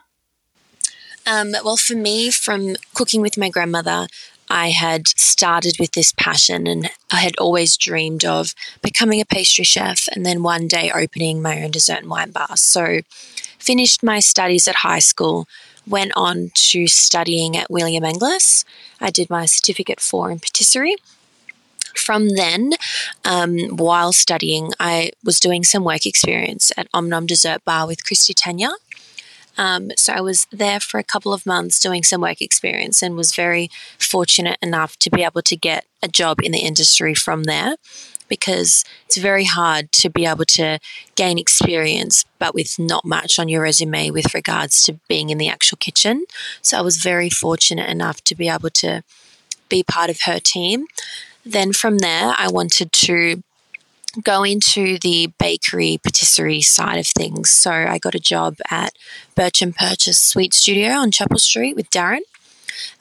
Um, 1.27 1.53
well, 1.65 1.77
for 1.77 1.94
me, 1.94 2.31
from 2.31 2.77
cooking 2.94 3.21
with 3.21 3.37
my 3.37 3.50
grandmother, 3.50 4.06
I 4.49 4.71
had 4.71 5.06
started 5.06 5.77
with 5.79 5.93
this 5.93 6.12
passion 6.12 6.67
and 6.67 6.91
I 7.11 7.21
had 7.21 7.37
always 7.38 7.77
dreamed 7.77 8.25
of 8.25 8.55
becoming 8.82 9.21
a 9.21 9.25
pastry 9.25 9.65
chef 9.65 10.09
and 10.12 10.27
then 10.27 10.43
one 10.43 10.67
day 10.67 10.91
opening 10.93 11.41
my 11.41 11.62
own 11.62 11.71
dessert 11.71 11.99
and 11.99 12.11
wine 12.11 12.32
bar. 12.32 12.56
So, 12.56 13.00
finished 13.59 14.03
my 14.03 14.19
studies 14.19 14.67
at 14.67 14.77
high 14.77 14.99
school, 14.99 15.47
went 15.87 16.12
on 16.17 16.50
to 16.55 16.88
studying 16.88 17.56
at 17.56 17.71
William 17.71 18.03
Angliss. 18.03 18.65
I 19.00 19.11
did 19.11 19.31
my 19.31 19.47
certificate 19.47 20.00
four 20.00 20.31
in 20.31 20.41
patisserie 20.41 20.97
from 21.95 22.31
then, 22.31 22.73
um, 23.25 23.59
while 23.77 24.13
studying, 24.13 24.73
I 24.79 25.11
was 25.25 25.41
doing 25.41 25.65
some 25.65 25.85
work 25.85 26.07
experience 26.07 26.73
at 26.77 26.89
Om 26.95 27.09
Nom 27.09 27.27
Dessert 27.27 27.65
Bar 27.65 27.87
with 27.87 28.05
Christy 28.05 28.35
Tania. 28.35 28.71
Um, 29.59 29.91
so 29.97 30.13
I 30.13 30.21
was 30.21 30.47
there 30.51 30.81
for 30.81 30.99
a 30.99 31.05
couple 31.05 31.33
of 31.33 31.45
months 31.45 31.81
doing 31.81 32.03
some 32.03 32.23
work 32.23 32.41
experience 32.41 33.03
and 33.03 33.17
was 33.17 33.35
very 33.35 33.69
fortunate 33.99 34.59
enough 34.63 34.97
to 34.99 35.11
be 35.11 35.23
able 35.23 35.43
to 35.43 35.57
get 35.57 35.85
a 36.03 36.09
job 36.09 36.39
in 36.43 36.53
the 36.53 36.61
industry 36.61 37.15
from 37.15 37.45
there 37.45 37.77
because 38.31 38.85
it's 39.05 39.19
very 39.19 39.45
hard 39.45 39.93
to 39.93 40.09
be 40.09 40.25
able 40.25 40.47
to 40.47 40.79
gain 41.17 41.39
experience 41.39 42.25
but 42.39 42.55
with 42.55 42.79
not 42.79 43.05
much 43.05 43.39
on 43.39 43.51
your 43.51 43.61
resume 43.63 44.11
with 44.11 44.32
regards 44.32 44.82
to 44.85 44.94
being 45.09 45.29
in 45.29 45.37
the 45.37 45.49
actual 45.49 45.77
kitchen. 45.77 46.25
So 46.63 46.79
I 46.79 46.81
was 46.81 46.97
very 46.97 47.29
fortunate 47.29 47.91
enough 47.91 48.23
to 48.25 48.35
be 48.35 48.49
able 48.49 48.70
to 48.70 49.03
be 49.69 49.82
part 49.82 50.09
of 50.09 50.20
her 50.25 50.39
team. 50.39 50.87
Then 51.44 51.73
from 51.73 51.99
there, 51.99 52.35
I 52.37 52.49
wanted 52.49 52.93
to 52.93 53.43
go 54.23 54.43
into 54.43 54.99
the 54.99 55.32
bakery 55.39 55.99
patisserie 56.03 56.61
side 56.61 56.99
of 56.99 57.06
things. 57.06 57.51
So 57.51 57.70
I 57.70 57.99
got 57.99 58.15
a 58.15 58.20
job 58.20 58.56
at 58.70 58.93
Burch 59.35 59.63
and 59.63 59.75
Purchese 59.75 60.15
Sweet 60.15 60.53
Studio 60.53 60.91
on 60.91 61.11
Chapel 61.11 61.39
Street 61.39 61.77
with 61.77 61.91
Darren. 61.91 62.20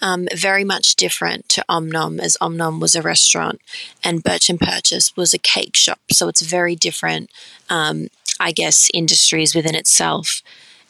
Um, 0.01 0.27
very 0.35 0.63
much 0.63 0.95
different 0.95 1.47
to 1.49 1.63
Om 1.69 1.89
Nom, 1.89 2.19
as 2.19 2.37
Om 2.41 2.57
Nom 2.57 2.79
was 2.79 2.95
a 2.95 3.01
restaurant 3.01 3.61
and 4.03 4.23
Burch 4.23 4.49
and 4.49 4.59
Purchese 4.59 5.11
was 5.15 5.33
a 5.33 5.37
cake 5.37 5.75
shop. 5.75 5.99
So 6.11 6.27
it's 6.27 6.41
very 6.41 6.75
different, 6.75 7.29
um, 7.69 8.09
I 8.39 8.51
guess, 8.51 8.89
industries 8.93 9.55
within 9.55 9.75
itself. 9.75 10.41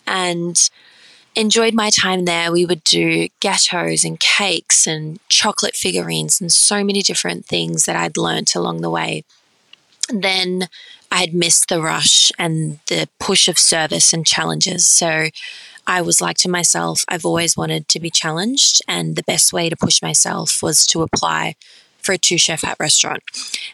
And 0.05 0.69
enjoyed 1.39 1.73
my 1.73 1.89
time 1.89 2.25
there. 2.25 2.51
We 2.51 2.65
would 2.65 2.83
do 2.83 3.29
gâteaux 3.41 4.03
and 4.03 4.19
cakes 4.19 4.85
and 4.85 5.19
chocolate 5.29 5.75
figurines 5.75 6.41
and 6.41 6.51
so 6.51 6.83
many 6.83 7.01
different 7.01 7.45
things 7.45 7.85
that 7.85 7.95
I'd 7.95 8.17
learnt 8.17 8.55
along 8.55 8.81
the 8.81 8.89
way. 8.89 9.23
Then 10.09 10.67
I 11.11 11.21
had 11.21 11.33
missed 11.33 11.69
the 11.69 11.81
rush 11.81 12.31
and 12.37 12.79
the 12.87 13.07
push 13.19 13.47
of 13.47 13.57
service 13.57 14.13
and 14.13 14.25
challenges. 14.25 14.85
So 14.85 15.29
I 15.87 16.01
was 16.01 16.21
like 16.21 16.37
to 16.39 16.49
myself, 16.49 17.03
I've 17.07 17.25
always 17.25 17.57
wanted 17.57 17.87
to 17.89 17.99
be 17.99 18.11
challenged, 18.11 18.81
and 18.87 19.15
the 19.15 19.23
best 19.23 19.51
way 19.51 19.69
to 19.69 19.75
push 19.75 20.01
myself 20.01 20.61
was 20.61 20.85
to 20.87 21.01
apply 21.01 21.55
for 22.01 22.13
a 22.13 22.17
two 22.17 22.37
chef 22.37 22.61
hat 22.61 22.77
restaurant. 22.79 23.23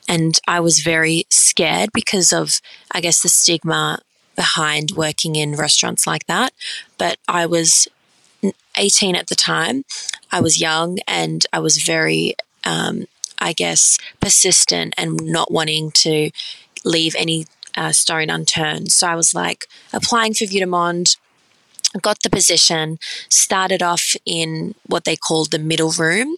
And 0.08 0.40
I 0.48 0.60
was 0.62 0.80
very 0.80 1.26
scared 1.30 1.90
because 1.94 2.32
of, 2.32 2.62
I 2.92 3.02
guess, 3.02 3.22
the 3.22 3.30
stigma 3.30 4.00
behind 4.36 4.92
working 4.92 5.36
in 5.36 5.56
restaurants 5.56 6.06
like 6.06 6.26
that. 6.28 6.54
But 6.98 7.18
I 7.28 7.46
was 7.46 7.88
18 8.78 9.16
at 9.16 9.28
the 9.28 9.36
time. 9.36 9.86
I 10.32 10.42
was 10.42 10.60
young 10.60 11.00
and 11.08 11.46
I 11.54 11.60
was 11.60 11.78
very, 11.78 12.36
um, 12.64 13.06
I 13.40 13.54
guess, 13.54 13.98
persistent 14.20 14.94
and 14.98 15.20
not 15.24 15.52
wanting 15.52 15.92
to 15.92 16.32
leave 16.84 17.16
any 17.18 17.46
uh, 17.78 17.92
stone 17.92 18.30
unturned. 18.30 18.92
So 18.92 19.08
I 19.08 19.16
was 19.16 19.34
like 19.34 19.66
applying 19.94 20.34
for 20.34 20.46
de 20.46 20.66
got 22.02 22.24
the 22.24 22.30
position, 22.30 23.00
started 23.30 23.82
off 23.82 24.16
in 24.26 24.76
what 24.86 25.06
they 25.06 25.16
called 25.16 25.52
the 25.52 25.60
middle 25.60 25.92
room, 25.92 26.36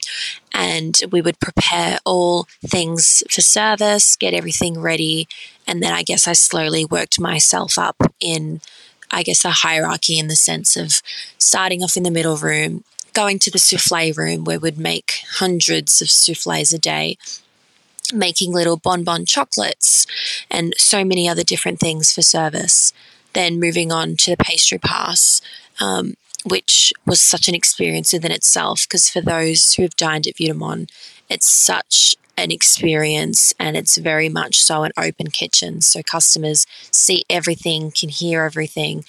and 0.54 1.02
we 1.12 1.22
would 1.22 1.40
prepare 1.40 1.98
all 2.06 2.48
things 2.66 3.24
for 3.30 3.42
service, 3.42 4.16
get 4.16 4.34
everything 4.34 4.80
ready, 4.80 5.28
and 5.68 5.84
then 5.84 5.94
I 5.94 6.04
guess 6.04 6.28
I 6.28 6.34
slowly 6.34 6.86
worked 6.86 7.20
myself 7.20 7.78
up 7.78 7.98
in, 8.20 8.62
I 9.12 9.24
guess, 9.24 9.46
a 9.46 9.52
hierarchy 9.52 10.18
in 10.18 10.28
the 10.28 10.36
sense 10.36 10.76
of 10.76 11.02
starting 11.38 11.84
off 11.84 11.98
in 11.98 12.04
the 12.04 12.12
middle 12.12 12.38
room, 12.38 12.84
going 13.14 13.40
to 13.40 13.52
the 13.52 13.60
souffle 13.60 14.14
room 14.14 14.44
where 14.44 14.60
we'd 14.60 14.78
make 14.78 15.22
hundreds 15.38 16.02
of 16.02 16.10
souffles 16.10 16.74
a 16.74 16.80
day, 16.80 17.18
making 18.14 18.54
little 18.54 18.78
bonbon 18.78 19.26
chocolates, 19.26 20.08
and 20.50 20.74
so 20.78 21.04
many 21.04 21.28
other 21.28 21.44
different 21.44 21.80
things 21.80 22.14
for 22.14 22.22
service 22.22 22.94
then 23.38 23.60
moving 23.60 23.92
on 23.92 24.16
to 24.18 24.32
the 24.32 24.44
pastry 24.44 24.80
pass, 24.80 25.42
um, 25.80 26.16
which 26.44 26.92
was 27.06 27.22
such 27.22 27.48
an 27.48 27.54
experience 27.54 28.12
within 28.12 28.32
itself. 28.32 28.88
Because 28.88 29.10
for 29.10 29.22
those 29.22 29.74
who 29.74 29.84
have 29.84 29.96
dined 29.96 30.26
at 30.28 30.38
Vue 30.38 30.88
it's 31.30 31.48
such 31.48 32.16
an 32.38 32.52
experience 32.52 33.54
and 33.60 33.76
it's 33.76 33.98
very 33.98 34.30
much 34.30 34.62
so 34.62 34.84
an 34.84 34.92
open 34.98 35.28
kitchen. 35.28 35.82
So 35.82 36.02
customers 36.04 36.66
see 36.92 37.24
everything, 37.30 37.92
can 37.92 38.10
hear 38.10 38.44
everything. 38.44 39.04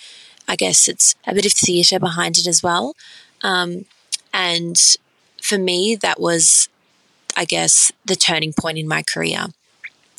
I 0.49 0.56
guess 0.56 0.88
it's 0.88 1.14
a 1.26 1.35
bit 1.35 1.44
of 1.44 1.52
theatre 1.52 2.00
behind 2.00 2.38
it 2.38 2.47
as 2.47 2.62
well. 2.62 2.94
Um, 3.42 3.85
and 4.32 4.80
for 5.42 5.58
me, 5.58 5.94
that 5.97 6.18
was, 6.18 6.68
I 7.37 7.44
guess, 7.44 7.92
the 8.04 8.16
turning 8.16 8.54
point 8.58 8.78
in 8.78 8.88
my 8.88 9.02
career. 9.02 9.47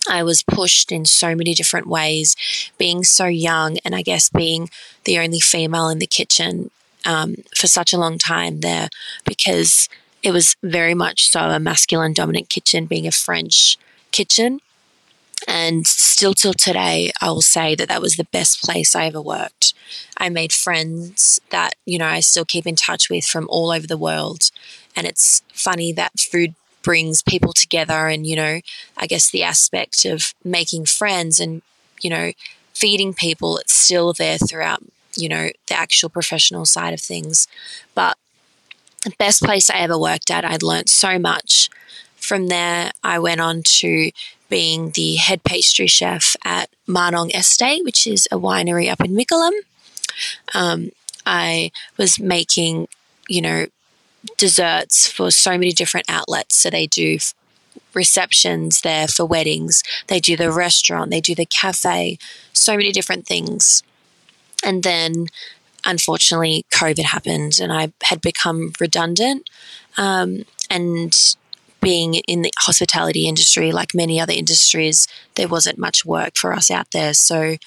I 0.09 0.23
was 0.23 0.43
pushed 0.43 0.91
in 0.91 1.05
so 1.05 1.35
many 1.35 1.53
different 1.53 1.87
ways, 1.87 2.35
being 2.77 3.03
so 3.03 3.25
young, 3.25 3.77
and 3.83 3.95
I 3.95 4.01
guess 4.01 4.29
being 4.29 4.69
the 5.03 5.19
only 5.19 5.39
female 5.39 5.89
in 5.89 5.99
the 5.99 6.07
kitchen 6.07 6.71
um, 7.05 7.35
for 7.55 7.67
such 7.67 7.93
a 7.93 7.97
long 7.97 8.17
time 8.17 8.61
there 8.61 8.89
because 9.25 9.89
it 10.23 10.31
was 10.31 10.55
very 10.63 10.93
much 10.93 11.29
so 11.29 11.41
a 11.49 11.59
masculine 11.59 12.13
dominant 12.13 12.49
kitchen, 12.49 12.85
being 12.85 13.07
a 13.07 13.11
French 13.11 13.77
kitchen. 14.11 14.59
And 15.47 15.87
still 15.87 16.33
till 16.33 16.53
today, 16.53 17.11
I 17.21 17.29
will 17.29 17.41
say 17.41 17.73
that 17.75 17.87
that 17.87 18.01
was 18.01 18.17
the 18.17 18.25
best 18.25 18.61
place 18.61 18.93
I 18.93 19.05
ever 19.05 19.21
worked. 19.21 19.73
I 20.17 20.27
made 20.29 20.51
friends 20.51 21.39
that, 21.49 21.75
you 21.85 21.97
know, 21.97 22.07
I 22.07 22.19
still 22.19 22.43
keep 22.43 22.67
in 22.67 22.75
touch 22.75 23.09
with 23.09 23.25
from 23.25 23.47
all 23.49 23.71
over 23.71 23.87
the 23.87 23.97
world. 23.97 24.51
And 24.95 25.07
it's 25.07 25.41
funny 25.53 25.93
that 25.93 26.19
food 26.19 26.55
brings 26.81 27.21
people 27.21 27.53
together 27.53 28.07
and 28.07 28.25
you 28.25 28.35
know 28.35 28.61
i 28.97 29.05
guess 29.05 29.29
the 29.29 29.43
aspect 29.43 30.05
of 30.05 30.33
making 30.43 30.85
friends 30.85 31.39
and 31.39 31.61
you 32.01 32.09
know 32.09 32.31
feeding 32.73 33.13
people 33.13 33.57
it's 33.57 33.73
still 33.73 34.13
there 34.13 34.37
throughout 34.37 34.81
you 35.15 35.27
know 35.27 35.49
the 35.67 35.75
actual 35.75 36.09
professional 36.09 36.65
side 36.65 36.93
of 36.93 37.01
things 37.01 37.47
but 37.95 38.17
the 39.03 39.13
best 39.17 39.41
place 39.41 39.69
i 39.69 39.77
ever 39.77 39.97
worked 39.97 40.29
at 40.29 40.45
i'd 40.45 40.63
learnt 40.63 40.89
so 40.89 41.17
much 41.17 41.69
from 42.15 42.47
there 42.47 42.91
i 43.03 43.17
went 43.17 43.41
on 43.41 43.61
to 43.63 44.11
being 44.49 44.91
the 44.91 45.15
head 45.15 45.43
pastry 45.43 45.87
chef 45.87 46.35
at 46.43 46.69
Marnong 46.87 47.33
Estate, 47.35 47.83
which 47.85 48.05
is 48.05 48.27
a 48.31 48.37
winery 48.37 48.91
up 48.91 48.99
in 48.99 49.15
Mickleham. 49.15 49.53
Um, 50.53 50.89
I 51.25 51.71
was 51.97 52.19
making, 52.19 52.87
you 53.27 53.41
know, 53.41 53.67
desserts 54.37 55.07
for 55.07 55.31
so 55.31 55.51
many 55.51 55.71
different 55.71 56.07
outlets. 56.09 56.55
So 56.55 56.69
they 56.69 56.87
do 56.87 57.19
receptions 57.93 58.81
there 58.81 59.07
for 59.07 59.25
weddings, 59.25 59.83
they 60.07 60.19
do 60.19 60.35
the 60.35 60.51
restaurant, 60.51 61.11
they 61.11 61.21
do 61.21 61.33
the 61.33 61.45
cafe, 61.45 62.17
so 62.53 62.75
many 62.75 62.91
different 62.91 63.25
things. 63.25 63.83
And 64.63 64.83
then 64.83 65.27
unfortunately, 65.85 66.65
COVID 66.71 67.03
happened 67.03 67.59
and 67.61 67.71
I 67.71 67.91
had 68.03 68.21
become 68.21 68.73
redundant. 68.79 69.49
Um, 69.97 70.45
and 70.69 71.35
being 71.81 72.15
in 72.15 72.41
the 72.41 72.51
hospitality 72.59 73.27
industry, 73.27 73.71
like 73.71 73.95
many 73.95 74.19
other 74.19 74.33
industries, 74.33 75.07
there 75.35 75.47
wasn't 75.47 75.77
much 75.77 76.05
work 76.05 76.35
for 76.35 76.53
us 76.53 76.69
out 76.69 76.91
there. 76.91 77.13
So 77.13 77.57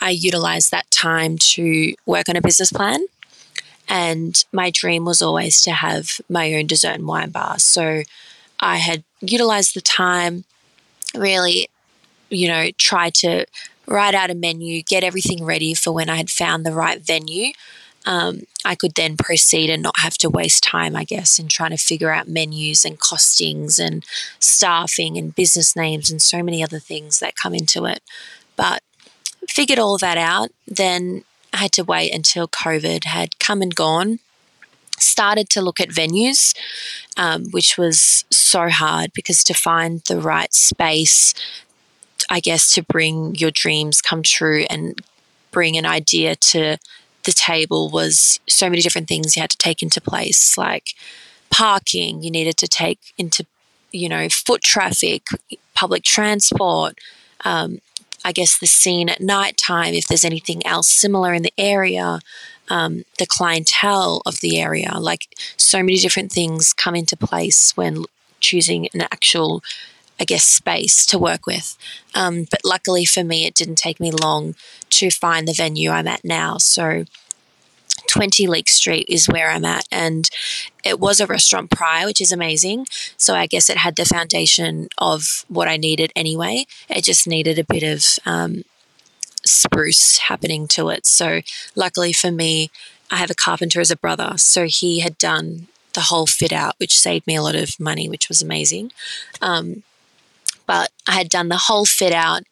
I 0.00 0.10
utilized 0.10 0.70
that 0.70 0.90
time 0.90 1.36
to 1.38 1.94
work 2.06 2.28
on 2.28 2.36
a 2.36 2.40
business 2.40 2.72
plan 2.72 3.06
and 3.88 4.44
my 4.52 4.70
dream 4.70 5.04
was 5.04 5.22
always 5.22 5.60
to 5.62 5.72
have 5.72 6.20
my 6.28 6.54
own 6.54 6.66
dessert 6.66 6.94
and 6.94 7.06
wine 7.06 7.30
bar. 7.30 7.58
So 7.58 8.02
I 8.60 8.76
had 8.76 9.04
utilized 9.20 9.74
the 9.74 9.80
time, 9.80 10.44
really, 11.14 11.68
you 12.28 12.48
know, 12.48 12.70
tried 12.78 13.14
to 13.14 13.46
write 13.86 14.14
out 14.14 14.30
a 14.30 14.34
menu, 14.34 14.82
get 14.82 15.04
everything 15.04 15.44
ready 15.44 15.74
for 15.74 15.92
when 15.92 16.08
I 16.08 16.16
had 16.16 16.30
found 16.30 16.64
the 16.64 16.72
right 16.72 17.00
venue. 17.00 17.52
Um, 18.04 18.42
I 18.64 18.76
could 18.76 18.94
then 18.94 19.16
proceed 19.16 19.68
and 19.68 19.82
not 19.82 19.98
have 19.98 20.16
to 20.18 20.30
waste 20.30 20.62
time, 20.62 20.94
I 20.94 21.02
guess, 21.02 21.40
in 21.40 21.48
trying 21.48 21.72
to 21.72 21.76
figure 21.76 22.12
out 22.12 22.28
menus 22.28 22.84
and 22.84 23.00
costings 23.00 23.84
and 23.84 24.04
staffing 24.38 25.16
and 25.16 25.34
business 25.34 25.74
names 25.74 26.10
and 26.10 26.22
so 26.22 26.42
many 26.42 26.62
other 26.62 26.78
things 26.78 27.18
that 27.18 27.34
come 27.34 27.52
into 27.52 27.84
it. 27.84 28.00
But 28.54 28.82
figured 29.48 29.80
all 29.80 29.98
that 29.98 30.18
out, 30.18 30.50
then 30.68 31.24
I 31.52 31.58
had 31.58 31.72
to 31.72 31.84
wait 31.84 32.14
until 32.14 32.46
COVID 32.46 33.04
had 33.04 33.38
come 33.40 33.60
and 33.60 33.74
gone. 33.74 34.20
Started 34.98 35.48
to 35.50 35.60
look 35.60 35.80
at 35.80 35.88
venues, 35.88 36.54
um, 37.16 37.50
which 37.50 37.76
was 37.76 38.24
so 38.30 38.68
hard 38.68 39.12
because 39.12 39.44
to 39.44 39.54
find 39.54 40.00
the 40.08 40.20
right 40.20 40.54
space, 40.54 41.34
I 42.30 42.40
guess, 42.40 42.74
to 42.74 42.82
bring 42.82 43.34
your 43.34 43.50
dreams 43.50 44.02
come 44.02 44.22
true 44.22 44.64
and 44.68 45.00
bring 45.50 45.76
an 45.76 45.86
idea 45.86 46.36
to 46.36 46.76
the 47.24 47.32
table 47.32 47.88
was 47.90 48.40
so 48.48 48.70
many 48.70 48.82
different 48.82 49.08
things 49.08 49.36
you 49.36 49.40
had 49.40 49.50
to 49.50 49.56
take 49.56 49.82
into 49.82 50.00
place, 50.00 50.56
like 50.56 50.94
parking, 51.50 52.22
you 52.22 52.30
needed 52.30 52.56
to 52.58 52.68
take 52.68 52.98
into, 53.18 53.44
you 53.92 54.08
know, 54.08 54.28
foot 54.28 54.62
traffic, 54.62 55.26
public 55.74 56.04
transport, 56.04 56.98
um, 57.44 57.80
I 58.24 58.32
guess, 58.32 58.58
the 58.58 58.66
scene 58.66 59.08
at 59.08 59.20
night 59.20 59.56
time, 59.56 59.94
if 59.94 60.06
there's 60.06 60.24
anything 60.24 60.66
else 60.66 60.88
similar 60.88 61.32
in 61.32 61.42
the 61.42 61.52
area, 61.58 62.20
um, 62.68 63.04
the 63.18 63.26
clientele 63.26 64.22
of 64.26 64.40
the 64.40 64.58
area. 64.58 64.94
Like 64.98 65.28
so 65.56 65.78
many 65.78 65.96
different 65.96 66.32
things 66.32 66.72
come 66.72 66.96
into 66.96 67.16
place 67.16 67.76
when 67.76 68.04
choosing 68.40 68.88
an 68.94 69.02
actual, 69.02 69.62
I 70.18 70.24
guess, 70.24 70.44
space 70.44 71.04
to 71.06 71.18
work 71.18 71.46
with. 71.46 71.76
Um, 72.14 72.46
but 72.50 72.60
luckily 72.64 73.04
for 73.04 73.22
me, 73.22 73.46
it 73.46 73.54
didn't 73.54 73.76
take 73.76 74.00
me 74.00 74.10
long 74.10 74.54
to 74.90 75.10
find 75.10 75.46
the 75.46 75.52
venue 75.52 75.90
I'm 75.90 76.08
at 76.08 76.24
now. 76.24 76.58
So 76.58 77.04
20 78.08 78.46
Leake 78.46 78.68
Street 78.68 79.06
is 79.08 79.28
where 79.28 79.50
I'm 79.50 79.64
at. 79.64 79.86
And 79.90 80.28
it 80.84 80.98
was 80.98 81.20
a 81.20 81.26
restaurant 81.26 81.70
prior, 81.70 82.06
which 82.06 82.20
is 82.20 82.32
amazing. 82.32 82.86
So 83.16 83.34
I 83.34 83.46
guess 83.46 83.68
it 83.68 83.78
had 83.78 83.96
the 83.96 84.04
foundation 84.04 84.88
of 84.98 85.44
what 85.48 85.68
I 85.68 85.76
needed 85.76 86.12
anyway. 86.16 86.66
It 86.88 87.04
just 87.04 87.26
needed 87.26 87.58
a 87.58 87.64
bit 87.64 87.82
of 87.82 88.18
um, 88.24 88.62
spruce 89.44 90.18
happening 90.18 90.66
to 90.68 90.88
it. 90.88 91.06
So 91.06 91.40
luckily 91.74 92.12
for 92.12 92.30
me, 92.30 92.70
I 93.10 93.16
have 93.16 93.30
a 93.30 93.34
carpenter 93.34 93.80
as 93.80 93.90
a 93.90 93.96
brother. 93.96 94.34
So 94.36 94.64
he 94.64 95.00
had 95.00 95.18
done 95.18 95.68
the 95.94 96.02
whole 96.02 96.26
fit 96.26 96.52
out, 96.52 96.74
which 96.78 96.98
saved 96.98 97.26
me 97.26 97.36
a 97.36 97.42
lot 97.42 97.54
of 97.54 97.80
money, 97.80 98.08
which 98.08 98.28
was 98.28 98.42
amazing. 98.42 98.92
Um, 99.40 99.82
I 101.06 101.12
had 101.12 101.28
done 101.28 101.48
the 101.48 101.56
whole 101.56 101.84
fit 101.84 102.12
out, 102.12 102.42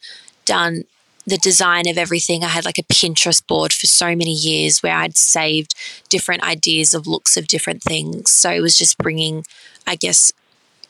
done 0.44 0.84
the 1.26 1.38
design 1.38 1.88
of 1.88 1.96
everything. 1.96 2.44
I 2.44 2.48
had 2.48 2.64
like 2.64 2.78
a 2.78 2.82
Pinterest 2.82 3.46
board 3.46 3.72
for 3.72 3.86
so 3.86 4.14
many 4.14 4.32
years 4.32 4.82
where 4.82 4.96
I'd 4.96 5.16
saved 5.16 5.74
different 6.08 6.42
ideas 6.42 6.94
of 6.94 7.06
looks 7.06 7.36
of 7.36 7.48
different 7.48 7.82
things. 7.82 8.30
So 8.30 8.50
it 8.50 8.60
was 8.60 8.76
just 8.76 8.98
bringing, 8.98 9.44
I 9.86 9.96
guess, 9.96 10.32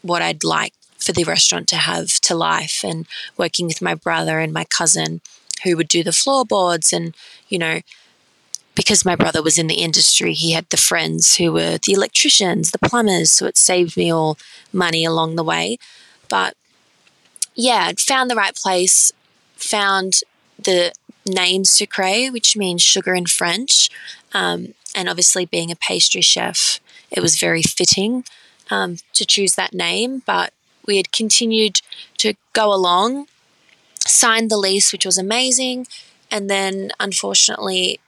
what 0.03 0.23
I'd 0.23 0.45
like 0.45 0.73
for 0.99 1.13
the 1.13 1.25
restaurant 1.25 1.69
to 1.69 1.77
have 1.77 2.21
to 2.21 2.35
life 2.35 2.83
and 2.85 3.07
working 3.37 3.67
with 3.67 3.83
my 3.83 3.95
brother 3.95 4.41
and 4.41 4.53
my 4.53 4.65
cousin 4.65 5.21
who 5.63 5.77
would 5.77 5.89
do 5.89 6.03
the 6.03 6.13
floorboards 6.13 6.93
and, 6.93 7.15
you 7.49 7.59
know, 7.59 7.81
because 8.75 9.05
my 9.05 9.15
brother 9.15 9.43
was 9.43 9.57
in 9.57 9.69
the 9.69 9.75
industry, 9.75 10.33
he 10.33 10.53
had 10.53 10.69
the 10.71 10.77
friends 10.77 11.37
who 11.37 11.53
were 11.53 11.79
the 11.79 11.93
electricians, 11.93 12.71
the 12.71 12.79
plumbers, 12.79 13.31
so 13.31 13.47
it 13.47 13.57
saved 13.57 13.97
me 13.97 14.13
all 14.13 14.37
money 14.73 15.05
along 15.05 15.37
the 15.37 15.45
way. 15.45 15.79
But 16.29 16.57
yeah, 17.55 17.93
found 17.99 18.31
the 18.31 18.37
right 18.37 18.55
place 18.55 19.13
found 19.57 20.21
the 20.59 20.93
name 21.27 21.63
Sucree, 21.63 22.33
which 22.33 22.57
means 22.57 22.83
sugar 22.83 23.15
in 23.15 23.27
French. 23.27 23.89
Um, 24.33 24.75
and 24.95 25.09
obviously, 25.09 25.47
being 25.47 25.71
a 25.71 25.77
pastry 25.77 26.21
chef, 26.21 26.81
it 27.11 27.21
was 27.21 27.39
very 27.39 27.63
fitting 27.63 28.25
um, 28.71 28.97
to 29.15 29.25
choose 29.25 29.55
that 29.55 29.75
name. 29.75 30.23
But 30.27 30.53
we 30.87 30.97
had 30.97 31.13
continued 31.13 31.81
to 32.19 32.35
go 32.53 32.73
along, 32.73 33.27
signed 34.01 34.51
the 34.51 34.57
lease, 34.57 34.93
which 34.93 35.07
was 35.07 35.19
amazing. 35.19 35.87
And 36.31 36.51
then, 36.51 36.91
unfortunately, 37.01 38.01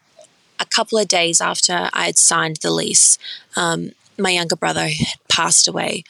a 0.58 0.66
couple 0.66 0.98
of 0.98 1.08
days 1.08 1.40
after 1.40 1.90
I 1.92 2.06
had 2.06 2.18
signed 2.18 2.56
the 2.56 2.70
lease, 2.70 3.18
um, 3.56 3.92
my 4.18 4.30
younger 4.30 4.56
brother 4.56 4.88
had 4.88 5.18
passed 5.28 5.68
away. 5.68 6.04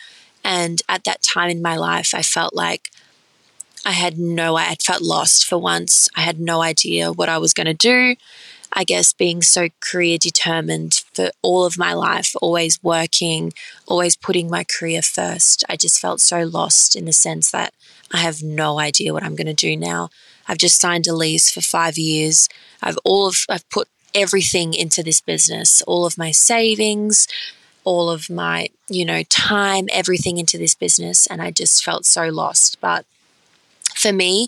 And 0.44 0.80
at 0.88 1.04
that 1.04 1.22
time 1.22 1.50
in 1.50 1.60
my 1.60 1.76
life, 1.76 2.14
I 2.14 2.22
felt 2.22 2.54
like 2.54 2.90
I 3.86 3.92
had 3.92 4.18
no, 4.18 4.56
I 4.56 4.64
had 4.64 4.82
felt 4.82 5.00
lost 5.00 5.46
for 5.46 5.58
once. 5.58 6.08
I 6.16 6.22
had 6.22 6.40
no 6.40 6.60
idea 6.60 7.12
what 7.12 7.28
I 7.28 7.38
was 7.38 7.54
going 7.54 7.68
to 7.68 7.74
do. 7.74 8.16
I 8.72 8.82
guess, 8.82 9.12
being 9.12 9.42
so 9.42 9.68
career 9.80 10.18
determined 10.18 11.04
for 11.14 11.30
all 11.40 11.64
of 11.64 11.78
my 11.78 11.94
life, 11.94 12.34
always 12.42 12.82
working, 12.82 13.52
always 13.86 14.16
putting 14.16 14.50
my 14.50 14.64
career 14.64 15.02
first, 15.02 15.64
I 15.68 15.76
just 15.76 16.00
felt 16.00 16.20
so 16.20 16.42
lost 16.42 16.96
in 16.96 17.04
the 17.04 17.12
sense 17.12 17.52
that 17.52 17.72
I 18.12 18.18
have 18.18 18.42
no 18.42 18.80
idea 18.80 19.12
what 19.12 19.22
I'm 19.22 19.36
going 19.36 19.46
to 19.46 19.54
do 19.54 19.76
now. 19.76 20.10
I've 20.48 20.58
just 20.58 20.80
signed 20.80 21.06
a 21.06 21.14
lease 21.14 21.48
for 21.48 21.60
five 21.60 21.96
years. 21.96 22.48
I've 22.82 22.98
all 23.04 23.28
of, 23.28 23.46
I've 23.48 23.68
put 23.70 23.88
everything 24.12 24.74
into 24.74 25.04
this 25.04 25.20
business, 25.20 25.80
all 25.82 26.04
of 26.04 26.18
my 26.18 26.32
savings, 26.32 27.28
all 27.84 28.10
of 28.10 28.28
my, 28.28 28.68
you 28.88 29.04
know, 29.04 29.22
time, 29.28 29.86
everything 29.92 30.38
into 30.38 30.58
this 30.58 30.74
business. 30.74 31.28
And 31.28 31.40
I 31.40 31.52
just 31.52 31.84
felt 31.84 32.04
so 32.04 32.28
lost. 32.28 32.78
But 32.80 33.06
for 34.06 34.12
me, 34.12 34.46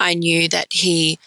I 0.00 0.14
knew 0.14 0.48
that 0.48 0.68
he 0.70 1.18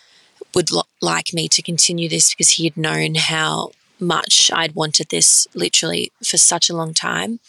would 0.55 0.71
lo- 0.71 0.83
like 1.01 1.33
me 1.33 1.47
to 1.49 1.61
continue 1.61 2.09
this 2.09 2.33
because 2.33 2.51
he 2.51 2.63
had 2.63 2.77
known 2.77 3.15
how 3.15 3.71
much 3.99 4.49
I'd 4.53 4.73
wanted 4.73 5.09
this 5.09 5.47
literally 5.53 6.11
for 6.23 6.37
such 6.37 6.69
a 6.69 6.75
long 6.75 6.93
time. 6.93 7.39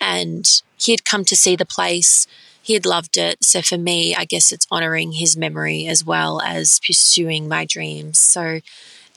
And 0.00 0.62
he 0.76 0.92
had 0.92 1.04
come 1.04 1.24
to 1.26 1.36
see 1.36 1.54
the 1.54 1.66
place, 1.66 2.26
he 2.62 2.74
had 2.74 2.86
loved 2.86 3.16
it. 3.16 3.44
So 3.44 3.62
for 3.62 3.78
me, 3.78 4.14
I 4.14 4.24
guess 4.24 4.50
it's 4.50 4.66
honoring 4.70 5.12
his 5.12 5.36
memory 5.36 5.86
as 5.86 6.04
well 6.04 6.40
as 6.40 6.80
pursuing 6.80 7.48
my 7.48 7.64
dreams. 7.64 8.18
So 8.18 8.60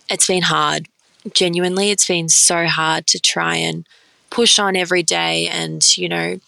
it's 0.10 0.28
been 0.28 0.44
hard. 0.44 0.88
Genuinely, 1.34 1.90
it's 1.90 2.08
been 2.08 2.30
so 2.30 2.68
hard 2.68 3.08
to 3.08 3.20
try 3.20 3.56
and 3.56 3.88
push 4.30 4.60
on 4.60 4.76
every 4.76 5.04
day. 5.04 5.48
And, 5.48 5.98
you 5.98 6.10
know, 6.10 6.40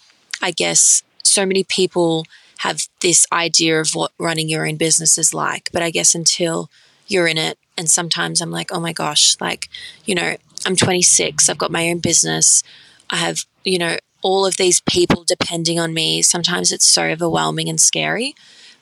I 0.41 0.51
guess 0.51 1.01
so 1.24 1.45
many 1.45 1.63
people 1.63 2.25
have 2.59 2.88
this 3.01 3.25
idea 3.31 3.79
of 3.79 3.95
what 3.95 4.12
running 4.19 4.50
your 4.50 4.67
own 4.67 4.77
business 4.77 5.17
is 5.17 5.33
like. 5.33 5.69
But 5.71 5.81
I 5.81 5.91
guess 5.91 6.15
until 6.15 6.69
you're 7.07 7.27
in 7.27 7.38
it, 7.38 7.57
and 7.77 7.89
sometimes 7.89 8.41
I'm 8.41 8.51
like, 8.51 8.71
oh 8.71 8.79
my 8.79 8.93
gosh, 8.93 9.35
like, 9.41 9.69
you 10.05 10.15
know, 10.15 10.35
I'm 10.65 10.75
26, 10.75 11.50
I've 11.50 11.57
got 11.57 11.71
my 11.71 11.89
own 11.89 12.00
business, 12.00 12.63
I 13.09 13.17
have, 13.17 13.45
you 13.63 13.77
know, 13.77 13.97
all 14.21 14.45
of 14.45 14.57
these 14.57 14.81
people 14.81 15.24
depending 15.24 15.79
on 15.79 15.93
me. 15.93 16.24
Sometimes 16.24 16.71
it's 16.71 16.85
so 16.85 17.03
overwhelming 17.03 17.69
and 17.69 17.79
scary. 17.79 18.33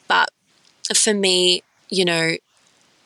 But 0.08 0.30
for 0.96 1.14
me, 1.14 1.64
you 1.90 2.06
know, 2.06 2.38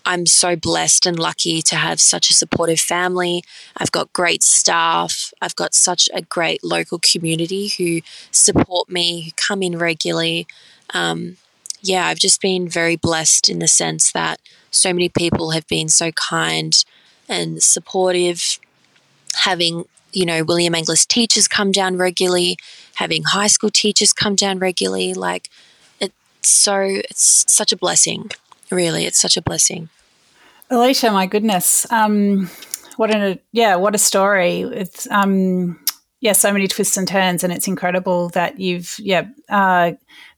I'm 0.07 0.25
so 0.25 0.55
blessed 0.55 1.05
and 1.05 1.19
lucky 1.19 1.61
to 1.63 1.75
have 1.75 1.99
such 1.99 2.29
a 2.29 2.33
supportive 2.33 2.79
family. 2.79 3.43
I've 3.75 3.91
got 3.91 4.13
great 4.13 4.41
staff. 4.41 5.33
I've 5.41 5.55
got 5.57 5.73
such 5.73 6.09
a 6.13 6.21
great 6.21 6.63
local 6.63 6.97
community 6.97 7.67
who 7.67 7.99
support 8.31 8.89
me, 8.89 9.23
who 9.23 9.31
come 9.35 9.61
in 9.61 9.77
regularly. 9.77 10.47
Um, 10.93 11.35
yeah, 11.81 12.07
I've 12.07 12.19
just 12.19 12.39
been 12.39 12.69
very 12.69 12.95
blessed 12.95 13.49
in 13.49 13.59
the 13.59 13.67
sense 13.67 14.13
that 14.13 14.39
so 14.71 14.93
many 14.93 15.09
people 15.09 15.51
have 15.51 15.67
been 15.67 15.89
so 15.89 16.13
kind 16.13 16.85
and 17.27 17.61
supportive. 17.61 18.59
Having, 19.43 19.89
you 20.13 20.25
know, 20.25 20.41
William 20.41 20.73
Angliss 20.73 21.05
teachers 21.05 21.49
come 21.49 21.73
down 21.73 21.97
regularly, 21.97 22.55
having 22.95 23.23
high 23.23 23.47
school 23.47 23.71
teachers 23.71 24.13
come 24.13 24.35
down 24.35 24.59
regularly. 24.59 25.13
Like, 25.13 25.49
it's 25.99 26.13
so, 26.43 26.79
it's 26.79 27.43
such 27.51 27.73
a 27.73 27.77
blessing. 27.77 28.31
Really, 28.71 29.05
it's 29.05 29.19
such 29.19 29.35
a 29.35 29.41
blessing. 29.41 29.89
Elisha, 30.69 31.11
my 31.11 31.25
goodness, 31.25 31.89
um, 31.91 32.49
what 32.97 33.13
a 33.13 33.39
yeah, 33.51 33.75
what 33.75 33.95
a 33.95 33.97
story! 33.97 34.61
It's 34.61 35.09
um, 35.11 35.79
yeah, 36.19 36.33
so 36.33 36.51
many 36.51 36.67
twists 36.67 36.97
and 36.97 37.07
turns, 37.07 37.43
and 37.43 37.53
it's 37.53 37.67
incredible 37.67 38.29
that 38.29 38.59
you've 38.59 38.95
yeah 38.99 39.27
uh, 39.49 39.93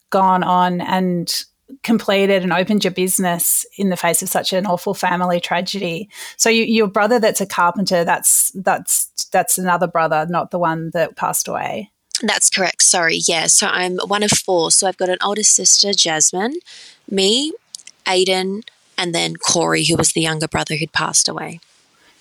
gone 0.10 0.44
on 0.44 0.82
and 0.82 1.46
completed 1.84 2.44
and 2.44 2.52
opened 2.52 2.84
your 2.84 2.92
business 2.92 3.66
in 3.78 3.90
the 3.90 3.98
face 3.98 4.22
of 4.22 4.30
such 4.30 4.54
an 4.54 4.66
awful 4.66 4.94
family 4.94 5.40
tragedy. 5.40 6.10
So 6.38 6.50
you, 6.50 6.64
your 6.64 6.88
brother, 6.88 7.20
that's 7.20 7.42
a 7.42 7.46
carpenter, 7.46 8.04
that's 8.04 8.52
that's 8.52 9.06
that's 9.32 9.58
another 9.58 9.88
brother, 9.88 10.26
not 10.30 10.52
the 10.52 10.60
one 10.60 10.92
that 10.92 11.16
passed 11.16 11.48
away. 11.48 11.92
That's 12.22 12.50
correct. 12.50 12.82
Sorry. 12.84 13.22
Yeah. 13.28 13.48
So 13.48 13.68
I'm 13.68 13.98
one 14.00 14.24
of 14.24 14.32
four. 14.32 14.72
So 14.72 14.88
I've 14.88 14.98
got 14.98 15.10
an 15.10 15.20
older 15.24 15.44
sister, 15.44 15.94
Jasmine, 15.94 16.56
me, 17.10 17.54
Aiden, 18.06 18.64
and 19.00 19.16
then 19.16 19.38
Corey, 19.38 19.86
who 19.86 19.96
was 19.96 20.12
the 20.12 20.22
younger 20.22 20.48
brother 20.48 20.76
who'd 20.76 20.92
passed 20.92 21.30
away. 21.30 21.62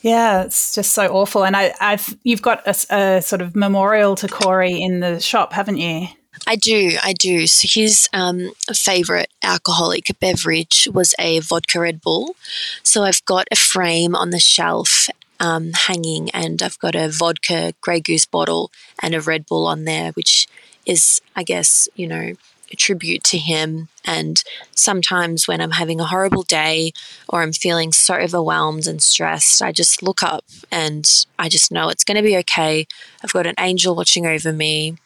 Yeah, 0.00 0.44
it's 0.44 0.76
just 0.76 0.92
so 0.92 1.08
awful. 1.08 1.44
And 1.44 1.56
I, 1.56 1.74
have 1.80 2.16
you've 2.22 2.40
got 2.40 2.64
a, 2.66 2.94
a, 2.94 3.20
sort 3.20 3.42
of 3.42 3.56
memorial 3.56 4.14
to 4.14 4.28
Corey 4.28 4.80
in 4.80 5.00
the 5.00 5.18
shop, 5.18 5.52
haven't 5.52 5.78
you? 5.78 6.06
I 6.46 6.54
do, 6.54 6.96
I 7.02 7.14
do. 7.14 7.48
So 7.48 7.66
his 7.68 8.08
um, 8.12 8.52
favorite 8.72 9.28
alcoholic 9.42 10.06
beverage 10.20 10.88
was 10.92 11.16
a 11.18 11.40
vodka 11.40 11.80
Red 11.80 12.00
Bull. 12.00 12.36
So 12.84 13.02
I've 13.02 13.24
got 13.24 13.48
a 13.50 13.56
frame 13.56 14.14
on 14.14 14.30
the 14.30 14.38
shelf 14.38 15.08
um, 15.40 15.72
hanging, 15.72 16.30
and 16.30 16.62
I've 16.62 16.78
got 16.78 16.94
a 16.94 17.08
vodka 17.08 17.74
Grey 17.80 18.00
Goose 18.00 18.24
bottle 18.24 18.70
and 19.02 19.16
a 19.16 19.20
Red 19.20 19.46
Bull 19.46 19.66
on 19.66 19.84
there, 19.84 20.12
which 20.12 20.46
is, 20.86 21.20
I 21.34 21.42
guess, 21.42 21.88
you 21.96 22.06
know, 22.06 22.34
tribute 22.76 23.24
to 23.24 23.38
him. 23.38 23.88
And 24.04 24.42
sometimes 24.74 25.46
when 25.46 25.60
I'm 25.60 25.72
having 25.72 26.00
a 26.00 26.06
horrible 26.06 26.42
day 26.42 26.92
or 27.28 27.42
I'm 27.42 27.52
feeling 27.52 27.92
so 27.92 28.14
overwhelmed 28.14 28.86
and 28.86 29.02
stressed, 29.02 29.62
I 29.62 29.72
just 29.72 30.02
look 30.02 30.22
up 30.22 30.44
and 30.70 31.26
I 31.38 31.48
just 31.48 31.72
know 31.72 31.88
it's 31.88 32.04
going 32.04 32.16
to 32.16 32.22
be 32.22 32.36
okay. 32.38 32.86
I've 33.22 33.32
got 33.32 33.46
an 33.46 33.54
angel 33.58 33.94
watching 33.94 34.26
over 34.26 34.52
me. 34.52 34.96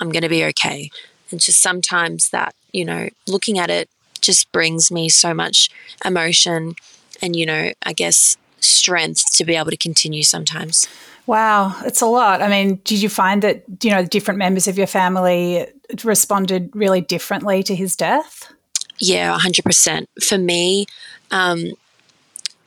I'm 0.00 0.10
going 0.10 0.22
to 0.22 0.28
be 0.28 0.44
okay. 0.46 0.90
And 1.30 1.40
just 1.40 1.60
sometimes 1.60 2.30
that, 2.30 2.54
you 2.72 2.84
know, 2.84 3.08
looking 3.26 3.58
at 3.58 3.70
it 3.70 3.88
just 4.20 4.50
brings 4.52 4.90
me 4.90 5.08
so 5.08 5.32
much 5.32 5.70
emotion 6.04 6.74
and, 7.22 7.36
you 7.36 7.46
know, 7.46 7.72
I 7.82 7.92
guess 7.92 8.36
strength 8.60 9.32
to 9.36 9.44
be 9.44 9.56
able 9.56 9.70
to 9.70 9.76
continue 9.76 10.22
sometimes. 10.22 10.88
Wow, 11.26 11.80
it's 11.84 12.00
a 12.00 12.06
lot. 12.06 12.42
I 12.42 12.48
mean, 12.48 12.80
did 12.84 13.00
you 13.00 13.08
find 13.08 13.42
that, 13.42 13.62
you 13.82 13.90
know, 13.90 14.04
different 14.04 14.38
members 14.38 14.66
of 14.66 14.76
your 14.76 14.86
family 14.86 15.66
responded 16.04 16.70
really 16.74 17.00
differently 17.00 17.62
to 17.62 17.74
his 17.74 17.96
death? 17.96 18.52
Yeah, 18.98 19.36
100%. 19.38 20.06
For 20.22 20.38
me, 20.38 20.86
um, 21.30 21.72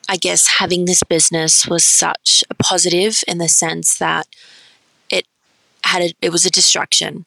I 0.10 0.18
guess 0.18 0.48
having 0.60 0.86
this 0.86 1.04
business 1.04 1.68
was 1.68 1.84
such 1.84 2.44
a 2.50 2.56
positive 2.56 3.24
in 3.28 3.38
the 3.38 3.48
sense 3.48 3.98
that 4.00 4.28
it 5.10 5.26
had 5.84 6.02
a, 6.02 6.14
it 6.22 6.32
was 6.32 6.46
a 6.46 6.52
distraction 6.52 7.26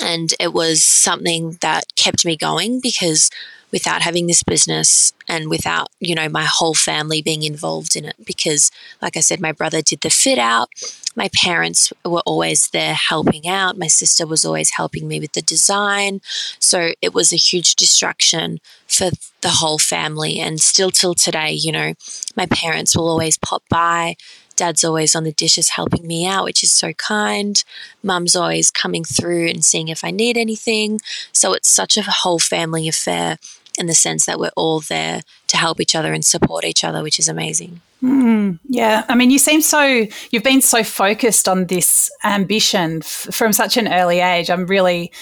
and 0.00 0.32
it 0.40 0.52
was 0.52 0.82
something 0.82 1.58
that 1.60 1.94
kept 1.96 2.24
me 2.24 2.36
going 2.36 2.80
because 2.80 3.30
without 3.70 4.02
having 4.02 4.26
this 4.26 4.42
business 4.42 5.12
and 5.28 5.48
without, 5.48 5.88
you 6.00 6.14
know, 6.14 6.28
my 6.28 6.44
whole 6.44 6.74
family 6.74 7.22
being 7.22 7.42
involved 7.42 7.94
in 7.94 8.04
it. 8.04 8.16
Because, 8.24 8.70
like 9.00 9.16
I 9.16 9.20
said, 9.20 9.40
my 9.40 9.52
brother 9.52 9.82
did 9.82 10.00
the 10.00 10.10
fit 10.10 10.38
out. 10.38 10.68
My 11.16 11.28
parents 11.34 11.92
were 12.04 12.22
always 12.24 12.68
there 12.70 12.94
helping 12.94 13.48
out. 13.48 13.78
My 13.78 13.88
sister 13.88 14.26
was 14.26 14.44
always 14.44 14.70
helping 14.76 15.08
me 15.08 15.20
with 15.20 15.32
the 15.32 15.42
design. 15.42 16.20
So 16.58 16.92
it 17.02 17.12
was 17.12 17.32
a 17.32 17.36
huge 17.36 17.74
distraction 17.74 18.58
for 18.86 19.10
the 19.40 19.48
whole 19.48 19.78
family. 19.78 20.38
And 20.38 20.60
still 20.60 20.90
till 20.90 21.14
today, 21.14 21.52
you 21.52 21.72
know, 21.72 21.94
my 22.36 22.46
parents 22.46 22.96
will 22.96 23.08
always 23.08 23.38
pop 23.38 23.62
by. 23.68 24.16
Dad's 24.56 24.84
always 24.84 25.14
on 25.14 25.24
the 25.24 25.32
dishes 25.32 25.70
helping 25.70 26.06
me 26.06 26.26
out, 26.26 26.44
which 26.44 26.62
is 26.62 26.70
so 26.70 26.92
kind. 26.92 27.62
Mum's 28.02 28.36
always 28.36 28.70
coming 28.70 29.04
through 29.04 29.46
and 29.46 29.64
seeing 29.64 29.88
if 29.88 30.04
I 30.04 30.10
need 30.10 30.36
anything. 30.36 31.00
So 31.32 31.54
it's 31.54 31.68
such 31.70 31.96
a 31.96 32.02
whole 32.02 32.38
family 32.38 32.86
affair 32.86 33.38
in 33.80 33.86
the 33.86 33.94
sense 33.94 34.26
that 34.26 34.38
we're 34.38 34.52
all 34.56 34.80
there 34.80 35.22
to 35.48 35.56
help 35.56 35.80
each 35.80 35.94
other 35.94 36.12
and 36.12 36.24
support 36.24 36.64
each 36.64 36.84
other, 36.84 37.02
which 37.02 37.18
is 37.18 37.28
amazing. 37.28 37.80
Mm, 38.02 38.58
yeah, 38.68 39.04
I 39.08 39.14
mean, 39.14 39.30
you 39.30 39.38
seem 39.38 39.60
so, 39.60 40.06
you've 40.30 40.42
been 40.42 40.62
so 40.62 40.84
focused 40.84 41.48
on 41.48 41.66
this 41.66 42.10
ambition 42.24 42.98
f- 42.98 43.28
from 43.30 43.52
such 43.52 43.76
an 43.76 43.92
early 43.92 44.20
age. 44.20 44.50
I'm 44.50 44.66
really, 44.66 45.12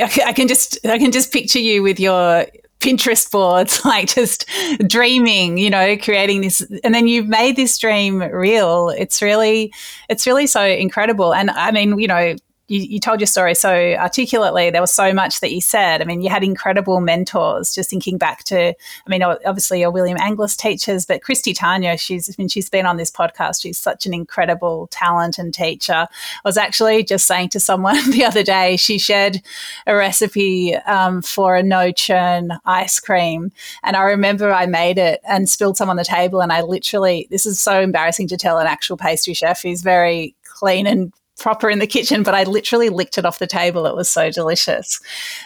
I 0.00 0.32
can 0.32 0.46
just, 0.46 0.84
I 0.86 0.98
can 0.98 1.10
just 1.10 1.32
picture 1.32 1.58
you 1.58 1.82
with 1.82 1.98
your 1.98 2.46
Pinterest 2.80 3.30
boards, 3.30 3.84
like 3.84 4.08
just 4.08 4.46
dreaming, 4.86 5.58
you 5.58 5.70
know, 5.70 5.96
creating 5.96 6.42
this, 6.42 6.60
and 6.82 6.94
then 6.94 7.06
you've 7.06 7.28
made 7.28 7.56
this 7.56 7.78
dream 7.78 8.20
real. 8.20 8.90
It's 8.90 9.22
really, 9.22 9.72
it's 10.08 10.26
really 10.26 10.46
so 10.46 10.64
incredible. 10.64 11.34
And 11.34 11.50
I 11.50 11.70
mean, 11.70 11.98
you 11.98 12.08
know, 12.08 12.36
you, 12.70 12.82
you, 12.82 13.00
told 13.00 13.18
your 13.18 13.26
story 13.26 13.56
so 13.56 13.94
articulately. 13.94 14.70
There 14.70 14.80
was 14.80 14.92
so 14.92 15.12
much 15.12 15.40
that 15.40 15.50
you 15.50 15.60
said. 15.60 16.00
I 16.00 16.04
mean, 16.04 16.22
you 16.22 16.30
had 16.30 16.44
incredible 16.44 17.00
mentors. 17.00 17.74
Just 17.74 17.90
thinking 17.90 18.16
back 18.16 18.44
to, 18.44 18.68
I 18.68 19.08
mean, 19.08 19.24
obviously 19.24 19.80
your 19.80 19.90
William 19.90 20.16
Angliss 20.18 20.56
teachers, 20.56 21.04
but 21.04 21.20
Christy 21.20 21.52
Tania, 21.52 21.98
she's 21.98 22.30
I 22.30 22.34
mean, 22.38 22.46
she's 22.46 22.70
been 22.70 22.86
on 22.86 22.96
this 22.96 23.10
podcast. 23.10 23.62
She's 23.62 23.76
such 23.76 24.06
an 24.06 24.14
incredible 24.14 24.86
talent 24.92 25.36
and 25.36 25.52
teacher. 25.52 25.92
I 25.92 26.08
was 26.44 26.56
actually 26.56 27.02
just 27.02 27.26
saying 27.26 27.48
to 27.50 27.60
someone 27.60 27.96
the 28.12 28.24
other 28.24 28.44
day, 28.44 28.76
she 28.76 28.98
shared 28.98 29.42
a 29.88 29.96
recipe 29.96 30.76
um, 30.76 31.22
for 31.22 31.56
a 31.56 31.64
no 31.64 31.90
churn 31.90 32.52
ice 32.64 33.00
cream, 33.00 33.50
and 33.82 33.96
I 33.96 34.02
remember 34.02 34.52
I 34.52 34.66
made 34.66 34.96
it 34.96 35.20
and 35.28 35.48
spilled 35.48 35.76
some 35.76 35.90
on 35.90 35.96
the 35.96 36.04
table, 36.04 36.40
and 36.40 36.52
I 36.52 36.62
literally, 36.62 37.26
this 37.30 37.46
is 37.46 37.58
so 37.58 37.80
embarrassing 37.80 38.28
to 38.28 38.36
tell 38.36 38.58
an 38.58 38.68
actual 38.68 38.96
pastry 38.96 39.34
chef 39.34 39.62
who's 39.62 39.82
very 39.82 40.36
clean 40.44 40.86
and 40.86 41.12
proper 41.40 41.70
in 41.70 41.78
the 41.78 41.86
kitchen, 41.86 42.22
but 42.22 42.34
I 42.34 42.44
literally 42.44 42.90
licked 42.90 43.18
it 43.18 43.24
off 43.24 43.38
the 43.38 43.46
table. 43.46 43.86
It 43.86 43.96
was 43.96 44.08
so 44.08 44.30
delicious. 44.30 45.00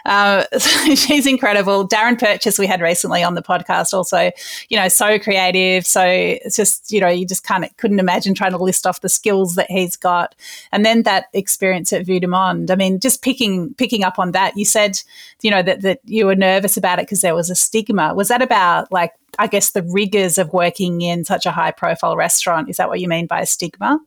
Uh, 0.04 0.44
she's 0.94 1.26
incredible. 1.26 1.88
Darren 1.88 2.18
Purchese, 2.18 2.61
we 2.61 2.66
had 2.66 2.83
recently 2.83 3.22
on 3.22 3.35
the 3.35 3.42
podcast, 3.42 3.94
also, 3.94 4.30
you 4.68 4.76
know, 4.76 4.88
so 4.88 5.18
creative. 5.18 5.87
So 5.87 6.04
it's 6.04 6.57
just, 6.57 6.90
you 6.90 7.00
know, 7.00 7.09
you 7.09 7.24
just 7.26 7.44
kind 7.44 7.64
of 7.64 7.74
couldn't 7.76 8.00
imagine 8.00 8.35
trying 8.35 8.50
to 8.50 8.59
list 8.59 8.87
off 8.87 9.00
the 9.00 9.09
skills 9.09 9.54
that 9.54 9.70
he's 9.70 9.96
got. 9.96 10.35
And 10.72 10.85
then 10.85 11.04
that 11.04 11.26
experience 11.33 11.92
at 11.92 12.04
Vue 12.04 12.20
de 12.20 12.26
Monde. 12.26 12.70
I 12.70 12.74
mean, 12.74 12.98
just 13.00 13.22
picking 13.22 13.72
picking 13.74 14.02
up 14.04 14.18
on 14.18 14.33
that, 14.33 14.57
you 14.57 14.64
said, 14.64 15.00
you 15.42 15.50
know, 15.50 15.62
that, 15.62 15.83
that 15.83 16.00
you 16.04 16.26
were 16.26 16.35
nervous 16.35 16.76
about 16.76 16.98
it 16.98 17.02
because 17.02 17.20
there 17.20 17.35
was 17.35 17.50
a 17.50 17.54
stigma. 17.54 18.14
Was 18.14 18.28
that 18.28 18.42
about 18.42 18.90
like, 18.90 19.12
I 19.38 19.46
guess, 19.46 19.70
the 19.70 19.83
rigors 19.83 20.38
of 20.38 20.52
working 20.52 21.02
in 21.02 21.24
such 21.24 21.46
a 21.46 21.52
high 21.52 21.70
profile 21.70 22.16
restaurant? 22.16 22.68
Is 22.68 22.78
that 22.78 22.88
what 22.88 23.00
you 23.00 23.09
mean 23.09 23.26
by 23.26 23.44
stigma? 23.44 24.00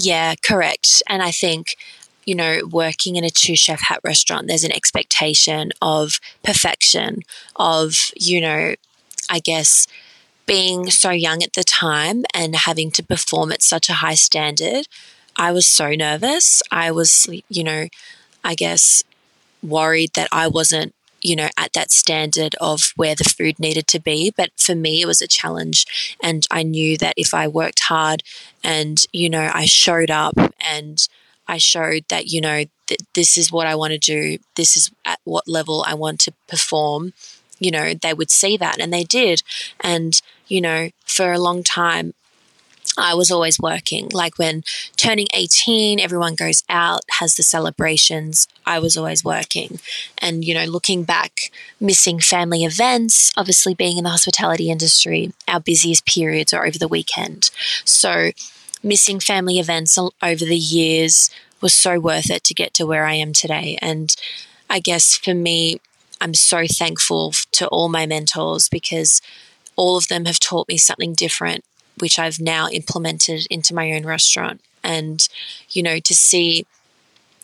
Yeah, 0.00 0.34
correct. 0.36 1.02
And 1.08 1.22
I 1.22 1.30
think, 1.32 1.76
you 2.24 2.34
know, 2.34 2.60
working 2.70 3.16
in 3.16 3.24
a 3.24 3.30
two 3.30 3.56
chef 3.56 3.80
hat 3.80 4.00
restaurant, 4.04 4.46
there's 4.46 4.64
an 4.64 4.72
expectation 4.72 5.72
of 5.82 6.20
perfection, 6.44 7.20
of, 7.56 8.10
you 8.16 8.40
know, 8.40 8.74
I 9.28 9.40
guess 9.40 9.86
being 10.46 10.90
so 10.90 11.10
young 11.10 11.42
at 11.42 11.54
the 11.54 11.64
time 11.64 12.24
and 12.32 12.54
having 12.54 12.90
to 12.92 13.02
perform 13.02 13.52
at 13.52 13.62
such 13.62 13.88
a 13.90 13.94
high 13.94 14.14
standard. 14.14 14.86
I 15.36 15.52
was 15.52 15.66
so 15.66 15.90
nervous. 15.90 16.62
I 16.70 16.90
was, 16.92 17.28
you 17.48 17.64
know, 17.64 17.88
I 18.44 18.54
guess 18.54 19.02
worried 19.62 20.12
that 20.14 20.28
I 20.32 20.48
wasn't 20.48 20.94
you 21.20 21.36
know, 21.36 21.48
at 21.56 21.72
that 21.72 21.90
standard 21.90 22.54
of 22.60 22.92
where 22.96 23.14
the 23.14 23.24
food 23.24 23.58
needed 23.58 23.86
to 23.88 24.00
be. 24.00 24.32
But 24.36 24.50
for 24.56 24.74
me, 24.74 25.00
it 25.00 25.06
was 25.06 25.22
a 25.22 25.26
challenge. 25.26 26.16
And 26.22 26.46
I 26.50 26.62
knew 26.62 26.96
that 26.98 27.14
if 27.16 27.34
I 27.34 27.48
worked 27.48 27.80
hard 27.80 28.22
and, 28.62 29.04
you 29.12 29.28
know, 29.28 29.50
I 29.52 29.64
showed 29.64 30.10
up 30.10 30.34
and 30.60 31.08
I 31.46 31.58
showed 31.58 32.04
that, 32.08 32.26
you 32.26 32.40
know, 32.40 32.64
th- 32.86 33.00
this 33.14 33.36
is 33.36 33.50
what 33.50 33.66
I 33.66 33.74
want 33.74 33.92
to 33.92 33.98
do, 33.98 34.38
this 34.54 34.76
is 34.76 34.90
at 35.04 35.18
what 35.24 35.48
level 35.48 35.84
I 35.86 35.94
want 35.94 36.20
to 36.20 36.32
perform, 36.46 37.14
you 37.58 37.70
know, 37.70 37.94
they 37.94 38.14
would 38.14 38.30
see 38.30 38.56
that. 38.56 38.78
And 38.78 38.92
they 38.92 39.04
did. 39.04 39.42
And, 39.80 40.20
you 40.46 40.60
know, 40.60 40.90
for 41.04 41.32
a 41.32 41.38
long 41.38 41.62
time, 41.62 42.14
I 42.98 43.14
was 43.14 43.30
always 43.30 43.58
working. 43.60 44.08
Like 44.12 44.38
when 44.38 44.64
turning 44.96 45.28
18, 45.32 46.00
everyone 46.00 46.34
goes 46.34 46.64
out, 46.68 47.02
has 47.18 47.36
the 47.36 47.42
celebrations. 47.42 48.48
I 48.66 48.80
was 48.80 48.96
always 48.96 49.24
working. 49.24 49.78
And, 50.18 50.44
you 50.44 50.52
know, 50.52 50.64
looking 50.64 51.04
back, 51.04 51.52
missing 51.80 52.18
family 52.18 52.64
events, 52.64 53.30
obviously 53.36 53.74
being 53.74 53.98
in 53.98 54.04
the 54.04 54.10
hospitality 54.10 54.70
industry, 54.70 55.32
our 55.46 55.60
busiest 55.60 56.04
periods 56.06 56.52
are 56.52 56.66
over 56.66 56.78
the 56.78 56.88
weekend. 56.88 57.50
So, 57.84 58.32
missing 58.82 59.20
family 59.20 59.58
events 59.58 59.98
over 59.98 60.44
the 60.44 60.56
years 60.56 61.30
was 61.60 61.72
so 61.72 61.98
worth 61.98 62.30
it 62.30 62.44
to 62.44 62.54
get 62.54 62.74
to 62.74 62.86
where 62.86 63.04
I 63.04 63.14
am 63.14 63.32
today. 63.32 63.78
And 63.80 64.14
I 64.68 64.80
guess 64.80 65.16
for 65.16 65.34
me, 65.34 65.80
I'm 66.20 66.34
so 66.34 66.66
thankful 66.66 67.32
to 67.52 67.68
all 67.68 67.88
my 67.88 68.06
mentors 68.06 68.68
because 68.68 69.22
all 69.76 69.96
of 69.96 70.08
them 70.08 70.24
have 70.24 70.40
taught 70.40 70.68
me 70.68 70.76
something 70.76 71.14
different 71.14 71.64
which 72.00 72.18
I've 72.18 72.40
now 72.40 72.68
implemented 72.68 73.46
into 73.50 73.74
my 73.74 73.92
own 73.92 74.04
restaurant. 74.04 74.60
And, 74.82 75.28
you 75.70 75.82
know, 75.82 75.98
to 75.98 76.14
see 76.14 76.66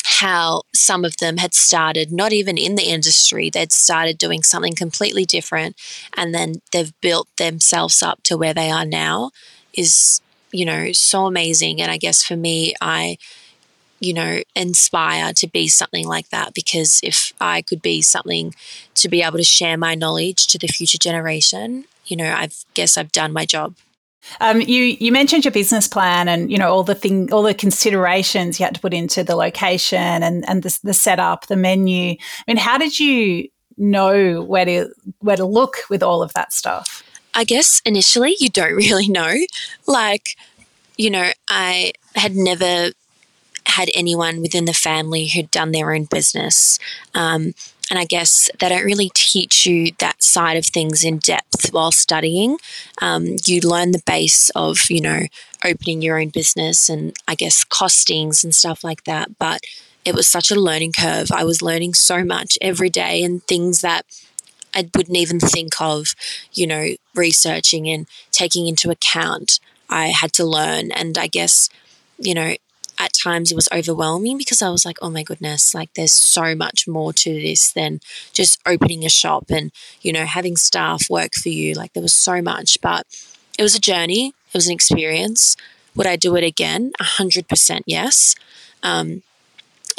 how 0.05 0.63
some 0.75 1.05
of 1.05 1.17
them 1.17 1.39
had 1.39 1.55
started 1.55 2.13
not 2.13 2.33
even 2.33 2.59
in 2.59 2.75
the 2.75 2.85
industry, 2.85 3.51
they'd 3.51 3.73
started 3.73 4.19
doing 4.19 4.43
something 4.43 4.75
completely 4.75 5.25
different 5.25 5.77
and 6.17 6.35
then 6.35 6.61
they've 6.73 6.93
built 7.01 7.29
themselves 7.37 8.03
up 8.03 8.23
to 8.23 8.37
where 8.37 8.55
they 8.55 8.71
are 8.71 8.85
now 8.85 9.31
is, 9.73 10.21
you 10.53 10.65
know, 10.65 10.93
so 10.93 11.27
amazing. 11.27 11.81
And 11.81 11.91
I 11.91 11.97
guess 11.97 12.23
for 12.23 12.37
me, 12.37 12.75
I, 12.81 13.17
you 13.99 14.13
know, 14.13 14.43
inspire 14.55 15.33
to 15.33 15.49
be 15.49 15.69
something 15.69 16.07
like 16.07 16.29
that 16.29 16.53
because 16.53 17.01
if 17.03 17.33
I 17.41 17.63
could 17.63 17.81
be 17.81 18.03
something 18.03 18.55
to 18.97 19.09
be 19.09 19.23
able 19.23 19.39
to 19.39 19.45
share 19.45 19.79
my 19.79 19.95
knowledge 19.95 20.47
to 20.49 20.59
the 20.59 20.69
future 20.69 20.99
generation, 20.99 21.87
you 22.07 22.17
know, 22.17 22.31
I 22.31 22.51
guess 22.75 22.99
I've 22.99 23.13
done 23.13 23.33
my 23.33 23.47
job. 23.47 23.75
Um, 24.41 24.61
you 24.61 24.97
you 25.01 25.13
mentioned 25.13 25.45
your 25.45 25.53
business 25.53 25.87
plan 25.87 26.29
and 26.29 26.51
you 26.51 26.59
know 26.59 26.71
all 26.71 26.83
the 26.83 26.95
thing 26.95 27.33
all 27.33 27.43
the 27.43 27.55
considerations 27.55 28.59
you 28.59 28.65
had 28.65 28.75
to 28.75 28.81
put 28.81 28.95
into 28.95 29.23
the 29.25 29.37
location 29.37 30.23
and 30.23 30.49
and 30.49 30.63
the, 30.63 30.79
the 30.83 30.95
setup, 30.95 31.47
the 31.47 31.57
menu. 31.57 32.13
I 32.13 32.45
mean, 32.47 32.57
how 32.57 32.79
did 32.79 32.99
you 32.99 33.49
know 33.77 34.43
where 34.43 34.65
to 34.65 34.91
where 35.21 35.37
to 35.37 35.45
look 35.45 35.79
with 35.91 36.03
all 36.03 36.23
of 36.23 36.33
that 36.35 36.53
stuff? 36.53 37.03
I 37.35 37.45
guess 37.45 37.83
initially 37.85 38.37
you 38.39 38.49
don't 38.49 38.75
really 38.75 39.09
know. 39.09 39.35
Like, 39.87 40.37
you 40.97 41.11
know, 41.11 41.31
I 41.49 41.93
had 42.15 42.37
never 42.37 42.91
had 43.67 43.91
anyone 43.95 44.41
within 44.41 44.67
the 44.67 44.75
family 44.75 45.27
who'd 45.27 45.51
done 45.51 45.73
their 45.73 45.93
own 45.93 46.05
business. 46.05 46.79
Um, 47.15 47.55
and 47.91 47.99
I 47.99 48.05
guess 48.05 48.51
they 48.59 48.69
don't 48.69 48.85
really 48.85 49.11
teach 49.15 49.67
you 49.67 49.93
that 49.99 50.23
side 50.23 50.57
of 50.57 50.65
things 50.65 51.05
in 51.05 51.19
depth 51.19 51.73
while 51.73 51.93
studying. 51.93 52.57
Um, 53.03 53.37
you 53.45 53.61
learn 53.61 53.91
the 53.91 54.03
base 54.07 54.51
of, 54.51 54.91
you 54.91 55.01
know, 55.01 55.27
opening 55.65 56.01
your 56.01 56.19
own 56.19 56.31
business 56.31 56.89
and 56.89 57.15
I 57.29 57.35
guess 57.35 57.65
costings 57.65 58.43
and 58.43 58.55
stuff 58.55 58.85
like 58.85 59.05
that. 59.05 59.39
But 59.39 59.61
it 60.05 60.15
was 60.15 60.27
such 60.27 60.51
a 60.51 60.61
learning 60.61 60.93
curve. 60.93 61.31
I 61.31 61.45
was 61.45 61.63
learning 61.63 61.95
so 61.95 62.25
much 62.25 62.59
every 62.61 62.91
day 62.91 63.23
and 63.23 63.43
things 63.45 63.81
that 63.83 64.05
I 64.75 64.89
wouldn't 64.95 65.17
even 65.17 65.39
think 65.39 65.81
of, 65.81 66.15
you 66.53 66.67
know, 66.67 66.89
researching 67.15 67.89
and 67.89 68.07
taking 68.31 68.67
into 68.67 68.91
account. 68.91 69.61
I 69.89 70.09
had 70.09 70.33
to 70.35 70.45
learn. 70.45 70.91
And 70.91 71.17
I 71.17 71.27
guess, 71.27 71.69
you 72.19 72.35
know, 72.35 72.55
at 72.99 73.13
times 73.13 73.51
it 73.51 73.55
was 73.55 73.69
overwhelming 73.73 74.39
because 74.39 74.63
I 74.63 74.71
was 74.71 74.85
like, 74.85 74.99
oh 75.03 75.11
my 75.11 75.23
goodness, 75.23 75.75
like 75.75 75.93
there's 75.95 76.13
so 76.13 76.55
much 76.55 76.87
more 76.87 77.13
to 77.13 77.33
this 77.33 77.73
than 77.73 78.01
just 78.33 78.61
opening 78.67 79.05
a 79.05 79.09
shop 79.09 79.47
and, 79.51 79.73
you 80.01 80.13
know, 80.13 80.25
having 80.25 80.57
staff 80.57 81.09
work 81.11 81.35
for 81.35 81.49
you. 81.49 81.75
Like 81.75 81.93
there 81.93 82.03
was 82.03 82.13
so 82.13 82.41
much, 82.43 82.81
but 82.81 83.07
it 83.59 83.63
was 83.63 83.75
a 83.75 83.81
journey, 83.81 84.29
it 84.29 84.55
was 84.55 84.67
an 84.67 84.75
experience. 84.75 85.57
Would 85.95 86.07
I 86.07 86.17
do 86.17 86.35
it 86.37 86.45
again? 86.45 86.93
100% 87.01 87.83
yes. 87.87 88.35
Um, 88.83 89.23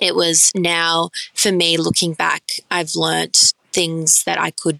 it 0.02 0.16
was 0.16 0.52
now 0.56 1.10
for 1.34 1.52
me 1.52 1.78
looking 1.78 2.14
back, 2.14 2.44
I've 2.70 2.96
learnt 2.96 3.54
things 3.72 4.24
that 4.26 4.40
I 4.40 4.52
could 4.52 4.80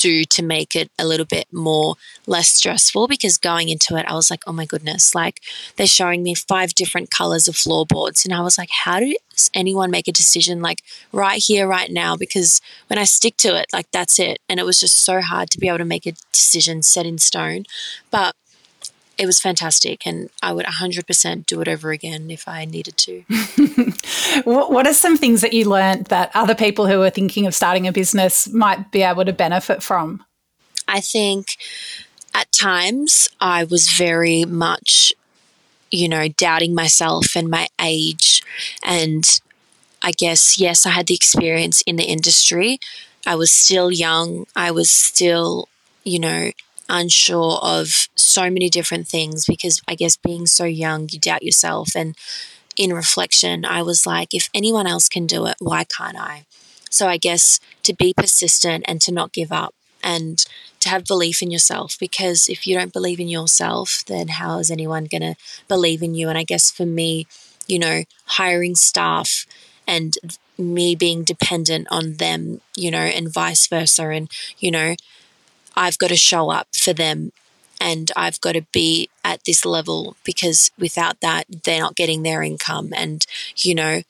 do 0.00 0.24
to 0.24 0.42
make 0.42 0.74
it 0.74 0.90
a 0.98 1.06
little 1.06 1.26
bit 1.26 1.46
more 1.52 1.96
less 2.26 2.48
stressful 2.48 3.06
because 3.06 3.38
going 3.38 3.68
into 3.68 3.96
it, 3.96 4.06
I 4.06 4.14
was 4.14 4.30
like, 4.30 4.42
oh 4.46 4.52
my 4.52 4.66
goodness, 4.66 5.14
like 5.14 5.40
they're 5.76 5.86
showing 5.86 6.22
me 6.22 6.34
five 6.34 6.74
different 6.74 7.10
colors 7.10 7.48
of 7.48 7.56
floorboards. 7.56 8.24
And 8.24 8.34
I 8.34 8.40
was 8.40 8.58
like, 8.58 8.70
how 8.84 9.00
does 9.00 9.50
anyone 9.54 9.90
make 9.90 10.08
a 10.08 10.12
decision 10.12 10.62
like 10.62 10.82
right 11.12 11.42
here, 11.42 11.66
right 11.66 11.90
now? 11.90 12.16
Because 12.16 12.60
when 12.88 12.98
I 12.98 13.04
stick 13.04 13.36
to 13.38 13.56
it, 13.60 13.66
like 13.72 13.90
that's 13.90 14.18
it. 14.18 14.38
And 14.48 14.58
it 14.58 14.66
was 14.66 14.80
just 14.80 14.98
so 14.98 15.20
hard 15.20 15.50
to 15.50 15.58
be 15.58 15.68
able 15.68 15.78
to 15.78 15.84
make 15.84 16.06
a 16.06 16.14
decision 16.32 16.82
set 16.82 17.06
in 17.06 17.18
stone. 17.18 17.64
But 18.10 18.34
it 19.20 19.26
was 19.26 19.38
fantastic 19.38 20.06
and 20.06 20.30
I 20.42 20.54
would 20.54 20.64
100% 20.64 21.44
do 21.44 21.60
it 21.60 21.68
over 21.68 21.90
again 21.90 22.30
if 22.30 22.48
I 22.48 22.64
needed 22.64 22.96
to. 22.96 23.20
what 24.44 24.86
are 24.86 24.94
some 24.94 25.18
things 25.18 25.42
that 25.42 25.52
you 25.52 25.68
learned 25.68 26.06
that 26.06 26.30
other 26.32 26.54
people 26.54 26.86
who 26.86 27.02
are 27.02 27.10
thinking 27.10 27.46
of 27.46 27.54
starting 27.54 27.86
a 27.86 27.92
business 27.92 28.48
might 28.48 28.90
be 28.90 29.02
able 29.02 29.26
to 29.26 29.34
benefit 29.34 29.82
from? 29.82 30.24
I 30.88 31.02
think 31.02 31.58
at 32.34 32.50
times 32.50 33.28
I 33.42 33.64
was 33.64 33.90
very 33.90 34.46
much, 34.46 35.12
you 35.90 36.08
know, 36.08 36.28
doubting 36.28 36.74
myself 36.74 37.36
and 37.36 37.50
my 37.50 37.68
age. 37.78 38.42
And 38.82 39.24
I 40.02 40.12
guess, 40.12 40.58
yes, 40.58 40.86
I 40.86 40.90
had 40.90 41.08
the 41.08 41.14
experience 41.14 41.82
in 41.82 41.96
the 41.96 42.04
industry. 42.04 42.78
I 43.26 43.34
was 43.34 43.50
still 43.50 43.92
young. 43.92 44.46
I 44.56 44.70
was 44.70 44.90
still, 44.90 45.68
you 46.04 46.18
know, 46.18 46.52
unsure 46.90 47.58
of 47.62 48.08
so 48.14 48.50
many 48.50 48.68
different 48.68 49.08
things 49.08 49.46
because 49.46 49.80
I 49.88 49.94
guess 49.94 50.16
being 50.16 50.46
so 50.46 50.64
young, 50.64 51.08
you 51.10 51.18
doubt 51.18 51.42
yourself. 51.42 51.94
And 51.94 52.16
in 52.76 52.92
reflection, 52.92 53.64
I 53.64 53.82
was 53.82 54.06
like, 54.06 54.34
if 54.34 54.48
anyone 54.54 54.86
else 54.86 55.08
can 55.08 55.26
do 55.26 55.46
it, 55.46 55.56
why 55.58 55.84
can't 55.84 56.18
I? 56.18 56.44
So 56.90 57.08
I 57.08 57.16
guess 57.16 57.60
to 57.84 57.94
be 57.94 58.12
persistent 58.14 58.84
and 58.88 59.00
to 59.02 59.12
not 59.12 59.32
give 59.32 59.52
up 59.52 59.74
and 60.02 60.44
to 60.80 60.88
have 60.88 61.04
belief 61.04 61.42
in 61.42 61.50
yourself 61.50 61.96
because 62.00 62.48
if 62.48 62.66
you 62.66 62.74
don't 62.76 62.92
believe 62.92 63.20
in 63.20 63.28
yourself, 63.28 64.02
then 64.06 64.28
how 64.28 64.58
is 64.58 64.70
anyone 64.70 65.04
going 65.04 65.22
to 65.22 65.36
believe 65.68 66.02
in 66.02 66.14
you? 66.14 66.28
And 66.28 66.38
I 66.38 66.44
guess 66.44 66.70
for 66.70 66.86
me, 66.86 67.26
you 67.66 67.78
know, 67.78 68.04
hiring 68.26 68.74
staff 68.74 69.46
and 69.86 70.16
me 70.58 70.94
being 70.94 71.22
dependent 71.24 71.86
on 71.90 72.16
them, 72.16 72.60
you 72.76 72.90
know, 72.90 72.98
and 72.98 73.32
vice 73.32 73.66
versa. 73.66 74.08
And, 74.08 74.30
you 74.58 74.70
know, 74.70 74.94
I've 75.80 75.96
got 75.96 76.10
to 76.10 76.16
show 76.16 76.50
up 76.50 76.68
for 76.76 76.92
them 76.92 77.32
and 77.80 78.12
I've 78.14 78.38
got 78.42 78.52
to 78.52 78.66
be 78.70 79.08
at 79.24 79.44
this 79.44 79.64
level 79.64 80.14
because 80.24 80.70
without 80.78 81.22
that, 81.22 81.46
they're 81.64 81.80
not 81.80 81.96
getting 81.96 82.22
their 82.22 82.42
income. 82.42 82.92
And, 82.94 83.24
you 83.56 83.74
know, 83.74 84.02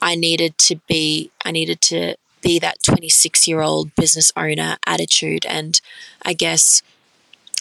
I 0.00 0.14
needed 0.14 0.56
to 0.58 0.76
be, 0.86 1.32
I 1.44 1.50
needed 1.50 1.80
to 1.82 2.14
be 2.42 2.60
that 2.60 2.84
26 2.84 3.48
year 3.48 3.60
old 3.60 3.92
business 3.96 4.30
owner 4.36 4.76
attitude. 4.86 5.44
And 5.46 5.80
I 6.22 6.32
guess 6.32 6.80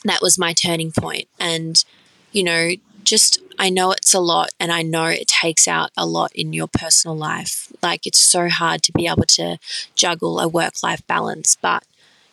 that 0.04 0.22
was 0.22 0.38
my 0.38 0.54
turning 0.54 0.92
point. 0.92 1.28
And, 1.40 1.84
you 2.32 2.44
know, 2.44 2.74
just 3.04 3.40
I 3.58 3.72
know 3.72 3.94
it's 3.94 4.14
a 4.14 4.20
lot 4.20 4.50
and 4.60 4.72
I 4.72 4.84
know 4.84 5.06
it 5.06 5.28
takes 5.28 5.68
out 5.68 5.90
a 5.98 6.06
lot 6.06 6.32
in 6.36 6.54
your 6.54 6.68
personal 6.68 7.18
life. 7.18 7.72
Like 7.82 8.06
it's 8.06 8.20
so 8.20 8.48
hard 8.48 8.84
to 8.84 8.92
be 8.92 9.08
able 9.08 9.24
to 9.24 9.58
juggle 9.96 10.40
a 10.40 10.48
work 10.48 10.84
life 10.84 11.06
balance, 11.08 11.58
but 11.60 11.84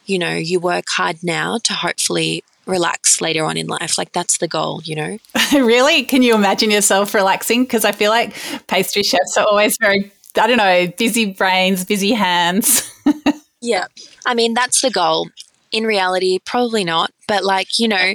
you 0.06 0.18
know, 0.18 0.34
you 0.34 0.60
work 0.60 0.84
hard 0.88 1.22
now 1.22 1.58
to 1.64 1.72
hopefully 1.72 2.44
relax 2.66 3.20
later 3.20 3.44
on 3.44 3.56
in 3.56 3.66
life. 3.66 3.98
Like 3.98 4.12
that's 4.12 4.38
the 4.38 4.48
goal, 4.48 4.82
you 4.84 4.94
know? 4.94 5.18
really? 5.52 6.04
Can 6.04 6.22
you 6.22 6.34
imagine 6.34 6.70
yourself 6.70 7.14
relaxing? 7.14 7.64
Because 7.64 7.84
I 7.84 7.92
feel 7.92 8.10
like 8.10 8.34
pastry 8.66 9.02
chefs 9.02 9.36
are 9.36 9.46
always 9.46 9.76
very, 9.80 10.12
I 10.40 10.46
don't 10.46 10.58
know, 10.58 10.86
busy 10.96 11.26
brains, 11.26 11.84
busy 11.84 12.12
hands. 12.12 12.90
yeah. 13.60 13.86
I 14.26 14.34
mean, 14.34 14.54
that's 14.54 14.80
the 14.80 14.90
goal. 14.90 15.28
In 15.72 15.84
reality, 15.84 16.38
probably 16.44 16.84
not. 16.84 17.12
But 17.26 17.44
like, 17.44 17.78
you 17.78 17.88
know, 17.88 18.14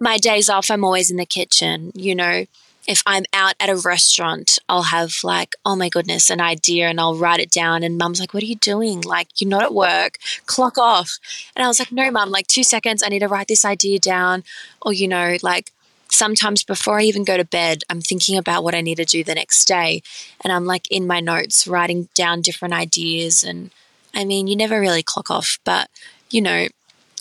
my 0.00 0.18
days 0.18 0.48
off, 0.48 0.70
I'm 0.70 0.84
always 0.84 1.10
in 1.10 1.16
the 1.16 1.26
kitchen, 1.26 1.92
you 1.94 2.14
know, 2.14 2.44
if 2.88 3.02
I'm 3.04 3.24
out 3.34 3.54
at 3.60 3.68
a 3.68 3.76
restaurant, 3.76 4.58
I'll 4.66 4.84
have 4.84 5.18
like, 5.22 5.54
oh 5.66 5.76
my 5.76 5.90
goodness, 5.90 6.30
an 6.30 6.40
idea 6.40 6.88
and 6.88 6.98
I'll 6.98 7.16
write 7.16 7.38
it 7.38 7.50
down. 7.50 7.82
And 7.82 7.98
mum's 7.98 8.18
like, 8.18 8.32
what 8.32 8.42
are 8.42 8.46
you 8.46 8.56
doing? 8.56 9.02
Like, 9.02 9.28
you're 9.36 9.50
not 9.50 9.62
at 9.62 9.74
work, 9.74 10.16
clock 10.46 10.78
off. 10.78 11.18
And 11.54 11.62
I 11.62 11.68
was 11.68 11.78
like, 11.78 11.92
no, 11.92 12.10
mum, 12.10 12.30
like 12.30 12.46
two 12.46 12.64
seconds, 12.64 13.02
I 13.02 13.10
need 13.10 13.18
to 13.18 13.28
write 13.28 13.48
this 13.48 13.66
idea 13.66 13.98
down. 13.98 14.42
Or, 14.80 14.94
you 14.94 15.06
know, 15.06 15.36
like 15.42 15.70
sometimes 16.08 16.64
before 16.64 16.98
I 16.98 17.02
even 17.02 17.24
go 17.24 17.36
to 17.36 17.44
bed, 17.44 17.82
I'm 17.90 18.00
thinking 18.00 18.38
about 18.38 18.64
what 18.64 18.74
I 18.74 18.80
need 18.80 18.96
to 18.96 19.04
do 19.04 19.22
the 19.22 19.34
next 19.34 19.66
day. 19.66 20.02
And 20.42 20.50
I'm 20.50 20.64
like 20.64 20.90
in 20.90 21.06
my 21.06 21.20
notes, 21.20 21.66
writing 21.66 22.08
down 22.14 22.40
different 22.40 22.72
ideas. 22.72 23.44
And 23.44 23.70
I 24.14 24.24
mean, 24.24 24.46
you 24.46 24.56
never 24.56 24.80
really 24.80 25.02
clock 25.02 25.30
off, 25.30 25.58
but, 25.62 25.90
you 26.30 26.40
know, 26.40 26.68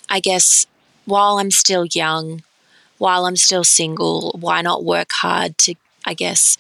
I 0.10 0.22
guess 0.22 0.66
while 1.04 1.40
I'm 1.40 1.52
still 1.52 1.86
young, 1.88 2.44
while 2.98 3.26
I'm 3.26 3.36
still 3.36 3.64
single, 3.64 4.36
why 4.40 4.62
not 4.62 4.84
work 4.84 5.12
hard 5.12 5.58
to, 5.60 5.76
I 6.06 6.14
guess, 6.14 6.58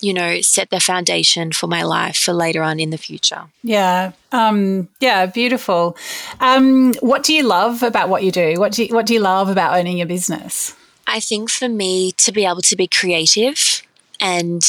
you 0.00 0.12
know, 0.12 0.40
set 0.40 0.70
the 0.70 0.80
foundation 0.80 1.52
for 1.52 1.68
my 1.68 1.82
life 1.84 2.16
for 2.16 2.32
later 2.32 2.62
on 2.62 2.80
in 2.80 2.90
the 2.90 2.98
future. 2.98 3.44
Yeah. 3.62 4.12
Um, 4.32 4.88
yeah, 5.00 5.26
beautiful. 5.26 5.96
Um, 6.40 6.92
what 6.94 7.22
do 7.22 7.32
you 7.32 7.44
love 7.44 7.82
about 7.82 8.08
what 8.08 8.24
you 8.24 8.32
do? 8.32 8.54
What 8.58 8.72
do 8.72 8.84
you, 8.84 8.94
what 8.94 9.06
do 9.06 9.14
you 9.14 9.20
love 9.20 9.48
about 9.48 9.78
owning 9.78 9.98
your 9.98 10.08
business? 10.08 10.76
I 11.06 11.20
think 11.20 11.50
for 11.50 11.68
me 11.68 12.12
to 12.12 12.32
be 12.32 12.44
able 12.44 12.62
to 12.62 12.76
be 12.76 12.88
creative 12.88 13.82
and 14.20 14.62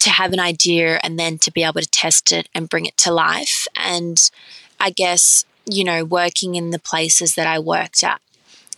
to 0.00 0.10
have 0.10 0.32
an 0.32 0.40
idea 0.40 0.98
and 1.02 1.18
then 1.18 1.38
to 1.38 1.50
be 1.50 1.62
able 1.62 1.80
to 1.80 1.88
test 1.88 2.32
it 2.32 2.48
and 2.54 2.68
bring 2.68 2.84
it 2.84 2.96
to 2.98 3.12
life. 3.12 3.66
And 3.76 4.30
I 4.80 4.90
guess, 4.90 5.44
you 5.66 5.84
know, 5.84 6.04
working 6.04 6.56
in 6.56 6.70
the 6.70 6.78
places 6.78 7.36
that 7.36 7.46
I 7.46 7.58
worked 7.58 8.02
at 8.02 8.20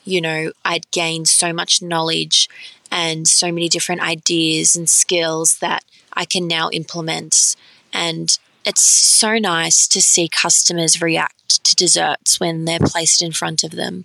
you 0.06 0.20
know, 0.20 0.52
I'd 0.64 0.90
gained 0.90 1.28
so 1.28 1.52
much 1.52 1.82
knowledge 1.82 2.48
and 2.90 3.26
so 3.26 3.48
many 3.48 3.68
different 3.68 4.02
ideas 4.02 4.76
and 4.76 4.88
skills 4.88 5.58
that 5.58 5.84
I 6.12 6.24
can 6.24 6.46
now 6.46 6.70
implement. 6.70 7.56
And 7.92 8.38
it's 8.64 8.82
so 8.82 9.38
nice 9.38 9.86
to 9.88 10.00
see 10.00 10.28
customers 10.28 11.02
react 11.02 11.62
to 11.64 11.74
desserts 11.74 12.40
when 12.40 12.64
they're 12.64 12.78
placed 12.78 13.20
in 13.20 13.32
front 13.32 13.64
of 13.64 13.72
them 13.72 14.04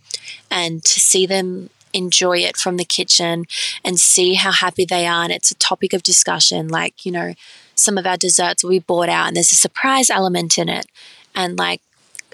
and 0.50 0.84
to 0.84 1.00
see 1.00 1.26
them 1.26 1.70
enjoy 1.94 2.40
it 2.40 2.58
from 2.58 2.78
the 2.78 2.86
kitchen 2.86 3.46
and 3.84 4.00
see 4.00 4.36
how 4.36 4.52
happy 4.52 4.86
they 4.86 5.06
are. 5.06 5.24
And 5.24 5.32
it's 5.32 5.52
a 5.52 5.56
topic 5.56 5.94
of 5.94 6.04
discussion. 6.04 6.68
Like, 6.68 7.06
you 7.06 7.12
know, 7.12 7.34
some 7.76 7.98
of 7.98 8.06
our 8.06 8.18
desserts 8.18 8.64
we 8.64 8.80
bought 8.80 9.10
out 9.10 9.28
and 9.28 9.36
there's 9.36 9.52
a 9.52 9.56
surprise 9.56 10.10
element 10.10 10.58
in 10.58 10.70
it. 10.70 10.86
And 11.36 11.58
like 11.58 11.82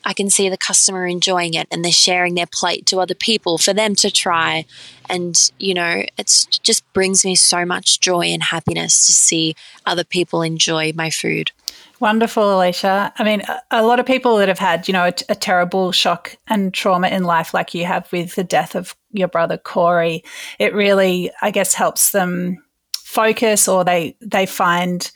I 0.07 0.13
can 0.13 0.29
see 0.29 0.47
the 0.47 0.57
customer 0.57 1.05
enjoying 1.05 1.53
it 1.53 1.67
and 1.69 1.83
they're 1.83 1.91
sharing 1.91 2.35
their 2.35 2.47
plate 2.47 2.85
to 2.87 3.01
other 3.01 3.13
people 3.13 3.57
for 3.57 3.73
them 3.73 3.93
to 3.95 4.09
try. 4.09 4.65
And, 5.09 5.37
you 5.59 5.73
know, 5.73 6.05
it 6.17 6.47
just 6.63 6.91
brings 6.93 7.25
me 7.25 7.35
so 7.35 7.65
much 7.65 7.99
joy 7.99 8.27
and 8.27 8.41
happiness 8.41 9.05
to 9.07 9.11
see 9.11 9.53
other 9.85 10.05
people 10.05 10.41
enjoy 10.43 10.93
my 10.95 11.09
food. 11.09 11.51
Wonderful, 11.99 12.49
Elisha. 12.51 13.11
I 13.17 13.23
mean, 13.25 13.41
a 13.69 13.83
lot 13.83 13.99
of 13.99 14.05
people 14.05 14.37
that 14.37 14.47
have 14.47 14.59
had, 14.59 14.87
you 14.87 14.93
know, 14.93 15.07
a, 15.07 15.11
terrible 15.11 15.91
shock 15.91 16.37
and 16.47 16.73
trauma 16.73 17.09
in 17.09 17.25
life, 17.25 17.53
like 17.53 17.73
you 17.73 17.83
have 17.83 18.09
with 18.13 18.35
the 18.35 18.45
death 18.45 18.75
of 18.75 18.95
your 19.11 19.27
brother 19.27 19.57
Corey, 19.57 20.23
it 20.57 20.73
really, 20.73 21.31
I 21.41 21.51
guess, 21.51 21.73
helps 21.73 22.11
them 22.11 22.63
focus 22.93 23.67
or 23.67 23.83
they 23.83 24.15
they 24.21 24.45
find 24.45 25.11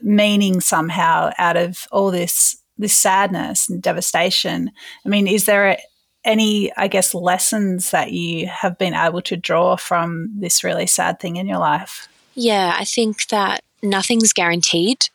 meaning 0.00 0.60
somehow 0.60 1.30
out 1.38 1.56
of 1.56 1.86
all 1.92 2.10
this 2.10 2.56
this 2.78 2.96
sadness 2.96 3.68
and 3.68 3.82
devastation. 3.82 4.70
I 5.04 5.08
mean, 5.08 5.26
is 5.26 5.46
there 5.46 5.78
any, 6.24 6.74
I 6.76 6.88
guess, 6.88 7.14
lessons 7.14 7.90
that 7.90 8.12
you 8.12 8.46
have 8.46 8.78
been 8.78 8.94
able 8.94 9.22
to 9.22 9.36
draw 9.36 9.76
from 9.76 10.30
this 10.36 10.64
really 10.64 10.86
sad 10.86 11.20
thing 11.20 11.36
in 11.36 11.46
your 11.46 11.58
life? 11.58 12.08
Yeah, 12.34 12.74
I 12.76 12.84
think 12.84 13.28
that 13.28 13.62
nothing's 13.82 14.32
guaranteed. 14.32 15.08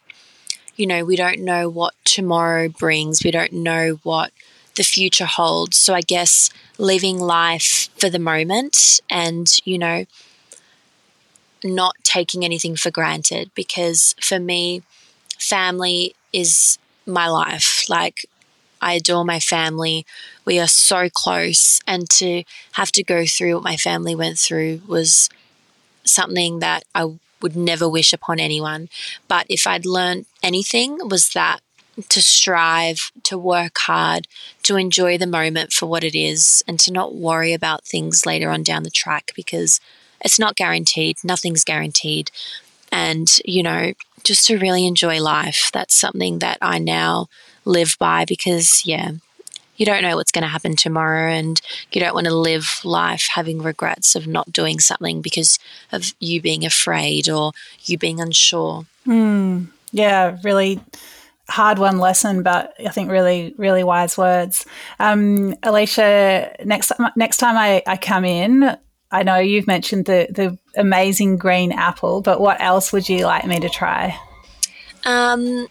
You 0.76 0.88
know, 0.88 1.04
we 1.04 1.16
don't 1.16 1.40
know 1.40 1.68
what 1.68 1.94
tomorrow 2.06 2.70
brings, 2.70 3.24
we 3.24 3.32
don't 3.32 3.52
know 3.52 4.00
what 4.04 4.32
the 4.76 4.84
future 4.84 5.26
holds. 5.26 5.76
So 5.76 5.94
I 5.94 6.02
guess 6.02 6.50
living 6.78 7.20
life 7.20 7.90
for 7.98 8.10
the 8.10 8.20
moment 8.20 9.02
and, 9.10 9.52
you 9.66 9.78
know, 9.78 10.06
not 11.64 11.96
taking 12.04 12.46
anything 12.46 12.78
for 12.78 12.90
granted 12.90 13.52
because 13.54 14.16
for 14.22 14.40
me, 14.40 14.82
family 15.38 16.16
is 16.32 16.78
my 17.10 17.28
life. 17.28 17.86
Like, 17.90 18.26
I 18.82 18.94
adore 18.94 19.26
my 19.26 19.40
family. 19.40 20.06
We 20.46 20.60
are 20.60 20.68
so 20.68 21.10
close. 21.10 21.82
And 21.86 22.10
to 22.12 22.44
have 22.74 22.92
to 22.94 23.04
go 23.04 23.26
through 23.26 23.56
what 23.56 23.64
my 23.64 23.78
family 23.78 24.16
went 24.16 24.38
through 24.38 24.82
was 24.88 25.30
something 26.04 26.60
that 26.60 26.84
I 26.96 27.14
would 27.42 27.56
never 27.56 27.88
wish 27.88 28.14
upon 28.14 28.40
anyone. 28.40 28.90
But 29.28 29.46
if 29.50 29.68
I'd 29.68 29.86
learned 29.86 30.26
anything, 30.44 31.08
was 31.08 31.30
that 31.30 31.60
to 32.08 32.22
strive, 32.22 33.12
to 33.24 33.38
work 33.38 33.78
hard, 33.80 34.28
to 34.64 34.78
enjoy 34.78 35.18
the 35.18 35.28
moment 35.28 35.74
for 35.74 35.86
what 35.86 36.04
it 36.04 36.16
is, 36.16 36.64
and 36.68 36.80
to 36.80 36.94
not 36.94 37.16
worry 37.16 37.54
about 37.54 37.86
things 37.86 38.26
later 38.26 38.50
on 38.50 38.64
down 38.64 38.84
the 38.84 38.90
track 38.90 39.32
because 39.36 39.82
it's 40.24 40.40
not 40.40 40.56
guaranteed. 40.56 41.18
Nothing's 41.24 41.64
guaranteed. 41.64 42.32
And, 42.92 43.30
you 43.46 43.64
know, 43.64 43.94
just 44.24 44.48
to 44.48 44.58
really 44.58 44.86
enjoy 44.86 45.22
life. 45.22 45.70
That's 45.74 45.96
something 45.96 46.40
that 46.40 46.58
I 46.62 46.80
now 46.80 47.28
live 47.66 47.96
by 48.00 48.26
because, 48.26 48.86
yeah, 48.86 49.12
you 49.80 49.86
don't 49.86 50.02
know 50.02 50.18
what's 50.18 50.32
going 50.32 50.44
to 50.44 50.50
happen 50.50 50.76
tomorrow 50.76 51.32
and 51.32 51.60
you 51.92 52.02
don't 52.02 52.14
want 52.14 52.28
to 52.28 52.36
live 52.36 52.82
life 52.84 53.30
having 53.34 53.62
regrets 53.62 54.14
of 54.14 54.28
not 54.28 54.52
doing 54.52 54.80
something 54.80 55.22
because 55.22 55.58
of 55.92 56.14
you 56.20 56.42
being 56.42 56.66
afraid 56.66 57.30
or 57.30 57.54
you 57.84 57.98
being 57.98 58.20
unsure. 58.20 58.86
Mm, 59.08 59.68
yeah, 59.94 60.38
really 60.44 60.82
hard 61.50 61.80
one 61.80 61.98
lesson, 61.98 62.44
but 62.44 62.74
I 62.86 62.90
think 62.90 63.10
really, 63.10 63.54
really 63.58 63.84
wise 63.84 64.18
words. 64.18 64.66
Um, 65.00 65.56
Elisha, 65.64 66.54
next 66.66 66.92
next 67.16 67.38
time 67.38 67.58
I, 67.58 67.82
I 67.88 67.96
come 67.96 68.26
in, 68.26 68.78
I 69.12 69.24
know 69.24 69.38
you've 69.38 69.68
mentioned 69.68 70.06
the 70.06 70.28
the 70.30 70.58
amazing 70.80 71.38
green 71.38 71.72
apple, 71.72 72.22
but 72.22 72.40
what 72.40 72.62
else 72.62 72.92
would 72.94 73.10
you 73.10 73.26
like 73.26 73.46
me 73.46 73.60
to 73.60 73.70
try? 73.70 74.18
Um, 75.06 75.68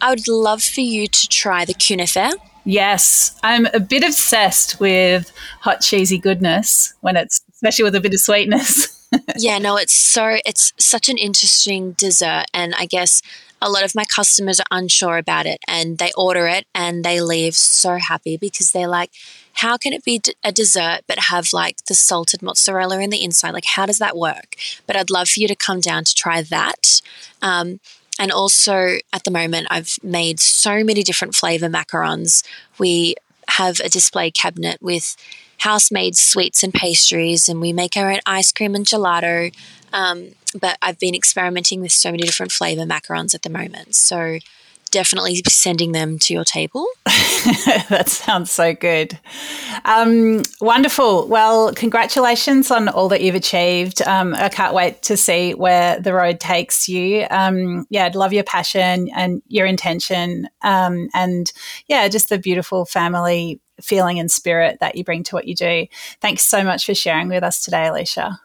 I 0.00 0.10
would 0.10 0.28
love 0.28 0.62
for 0.62 0.80
you 0.80 1.06
to 1.06 1.28
try 1.28 1.64
the 1.64 1.74
kunafe. 1.74 2.32
Yes, 2.64 3.38
I'm 3.42 3.66
a 3.72 3.80
bit 3.80 4.04
obsessed 4.04 4.78
with 4.80 5.32
hot 5.60 5.80
cheesy 5.80 6.18
goodness 6.18 6.94
when 7.00 7.16
it's 7.16 7.42
especially 7.52 7.84
with 7.84 7.94
a 7.94 8.00
bit 8.00 8.14
of 8.14 8.20
sweetness. 8.20 9.08
yeah, 9.36 9.58
no, 9.58 9.76
it's 9.76 9.92
so 9.92 10.38
it's 10.46 10.72
such 10.78 11.08
an 11.08 11.18
interesting 11.18 11.92
dessert 11.92 12.44
and 12.54 12.74
I 12.78 12.86
guess 12.86 13.22
a 13.62 13.70
lot 13.70 13.84
of 13.84 13.94
my 13.94 14.04
customers 14.04 14.60
are 14.60 14.66
unsure 14.70 15.18
about 15.18 15.46
it 15.46 15.58
and 15.68 15.98
they 15.98 16.10
order 16.16 16.46
it 16.46 16.66
and 16.74 17.04
they 17.04 17.20
leave 17.20 17.54
so 17.54 17.96
happy 17.96 18.36
because 18.36 18.72
they're 18.72 18.88
like, 18.88 19.10
how 19.54 19.76
can 19.76 19.92
it 19.92 20.04
be 20.04 20.20
a 20.42 20.52
dessert 20.52 21.00
but 21.06 21.18
have 21.30 21.52
like 21.52 21.84
the 21.86 21.94
salted 21.94 22.42
mozzarella 22.42 23.00
in 23.00 23.10
the 23.10 23.22
inside? 23.22 23.52
Like, 23.52 23.66
how 23.66 23.86
does 23.86 23.98
that 23.98 24.16
work? 24.16 24.56
But 24.86 24.96
I'd 24.96 25.10
love 25.10 25.28
for 25.28 25.40
you 25.40 25.48
to 25.48 25.56
come 25.56 25.80
down 25.80 26.04
to 26.04 26.14
try 26.14 26.42
that. 26.42 27.02
Um, 27.42 27.80
and 28.18 28.30
also, 28.30 28.98
at 29.12 29.24
the 29.24 29.30
moment, 29.30 29.66
I've 29.70 29.98
made 30.02 30.40
so 30.40 30.84
many 30.84 31.02
different 31.02 31.34
flavor 31.34 31.68
macarons. 31.68 32.44
We 32.78 33.16
have 33.48 33.80
a 33.80 33.88
display 33.88 34.30
cabinet 34.30 34.80
with 34.80 35.16
house 35.58 35.90
made 35.90 36.16
sweets 36.16 36.62
and 36.62 36.72
pastries, 36.72 37.48
and 37.48 37.60
we 37.60 37.72
make 37.72 37.96
our 37.96 38.10
own 38.10 38.20
ice 38.26 38.52
cream 38.52 38.74
and 38.74 38.84
gelato. 38.84 39.54
Um, 39.92 40.32
but 40.58 40.78
I've 40.82 40.98
been 40.98 41.14
experimenting 41.14 41.80
with 41.80 41.92
so 41.92 42.10
many 42.10 42.24
different 42.24 42.52
flavor 42.52 42.82
macarons 42.82 43.34
at 43.34 43.42
the 43.42 43.50
moment. 43.50 43.94
So 43.94 44.38
definitely 44.90 45.42
sending 45.48 45.92
them 45.92 46.18
to 46.18 46.34
your 46.34 46.44
table. 46.44 46.86
that 47.06 48.08
sounds 48.08 48.50
so 48.50 48.74
good. 48.74 49.18
Um, 49.84 50.42
wonderful. 50.60 51.28
Well, 51.28 51.72
congratulations 51.74 52.70
on 52.70 52.88
all 52.88 53.08
that 53.08 53.20
you've 53.20 53.34
achieved. 53.34 54.02
Um, 54.02 54.34
I 54.34 54.48
can't 54.48 54.74
wait 54.74 55.02
to 55.02 55.16
see 55.16 55.54
where 55.54 56.00
the 56.00 56.12
road 56.12 56.40
takes 56.40 56.88
you. 56.88 57.26
Um, 57.30 57.86
yeah, 57.90 58.04
I'd 58.04 58.14
love 58.14 58.32
your 58.32 58.44
passion 58.44 59.08
and 59.14 59.42
your 59.48 59.66
intention. 59.66 60.48
Um, 60.62 61.08
and 61.14 61.52
yeah, 61.86 62.08
just 62.08 62.28
the 62.28 62.38
beautiful 62.38 62.84
family 62.84 63.60
feeling 63.80 64.18
and 64.18 64.30
spirit 64.30 64.78
that 64.80 64.96
you 64.96 65.04
bring 65.04 65.22
to 65.24 65.34
what 65.34 65.46
you 65.46 65.54
do. 65.54 65.86
Thanks 66.20 66.42
so 66.42 66.62
much 66.62 66.84
for 66.84 66.94
sharing 66.94 67.28
with 67.28 67.42
us 67.42 67.64
today, 67.64 67.86
Elisha. 67.86 68.40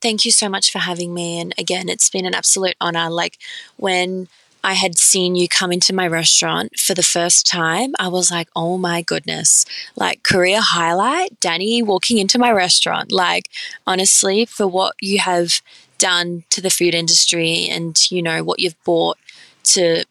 Thank 0.00 0.24
you 0.24 0.30
so 0.30 0.48
much 0.48 0.70
for 0.70 0.78
having 0.78 1.12
me. 1.12 1.40
And 1.40 1.52
again, 1.58 1.88
it's 1.88 2.08
been 2.08 2.24
an 2.24 2.34
absolute 2.34 2.76
honor. 2.80 3.10
Like 3.10 3.38
when 3.76 4.28
I 4.68 4.74
had 4.74 4.98
seen 4.98 5.34
you 5.34 5.48
come 5.48 5.72
into 5.72 5.94
my 5.94 6.06
restaurant 6.06 6.78
for 6.78 6.92
the 6.92 7.02
first 7.02 7.46
time, 7.46 7.94
I 7.98 8.08
was 8.08 8.30
like, 8.30 8.50
oh 8.54 8.76
my 8.76 9.00
goodness, 9.00 9.64
like 9.96 10.22
career 10.22 10.60
highlight, 10.60 11.40
Dani 11.40 11.82
walking 11.82 12.18
into 12.18 12.38
my 12.38 12.52
restaurant. 12.52 13.10
Like, 13.10 13.48
honestly, 13.86 14.44
for 14.44 14.68
what 14.68 14.94
you 15.00 15.20
have 15.20 15.62
done 15.96 16.44
to 16.50 16.60
the 16.60 16.68
food 16.68 16.94
industry 16.94 17.66
and, 17.70 17.98
you 18.10 18.20
know, 18.20 18.44
what 18.44 18.58
you've 18.60 18.78
brought 18.84 19.16
to 19.72 20.04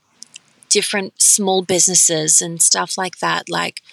different 0.70 1.22
small 1.22 1.62
businesses 1.62 2.41
and 2.41 2.60
stuff 2.60 2.98
like 2.98 3.20
that, 3.20 3.50
like, 3.50 3.84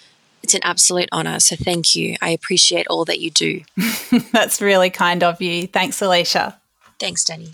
it's 0.41 0.55
an 0.55 0.61
absolute 0.63 1.09
honor. 1.11 1.39
So 1.39 1.55
thank 1.55 1.95
you. 1.95 2.15
I 2.23 2.29
appreciate 2.29 2.87
all 2.87 3.05
that 3.05 3.19
you 3.19 3.29
do. 3.29 3.61
That's 4.31 4.59
really 4.61 4.89
kind 4.89 5.21
of 5.21 5.39
you. 5.43 5.67
Thanks, 5.67 6.01
Elisha. 6.01 6.59
Thanks, 6.99 7.23
Dani. 7.23 7.53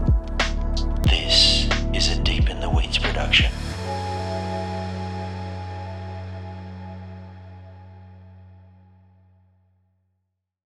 this. 1.03 1.60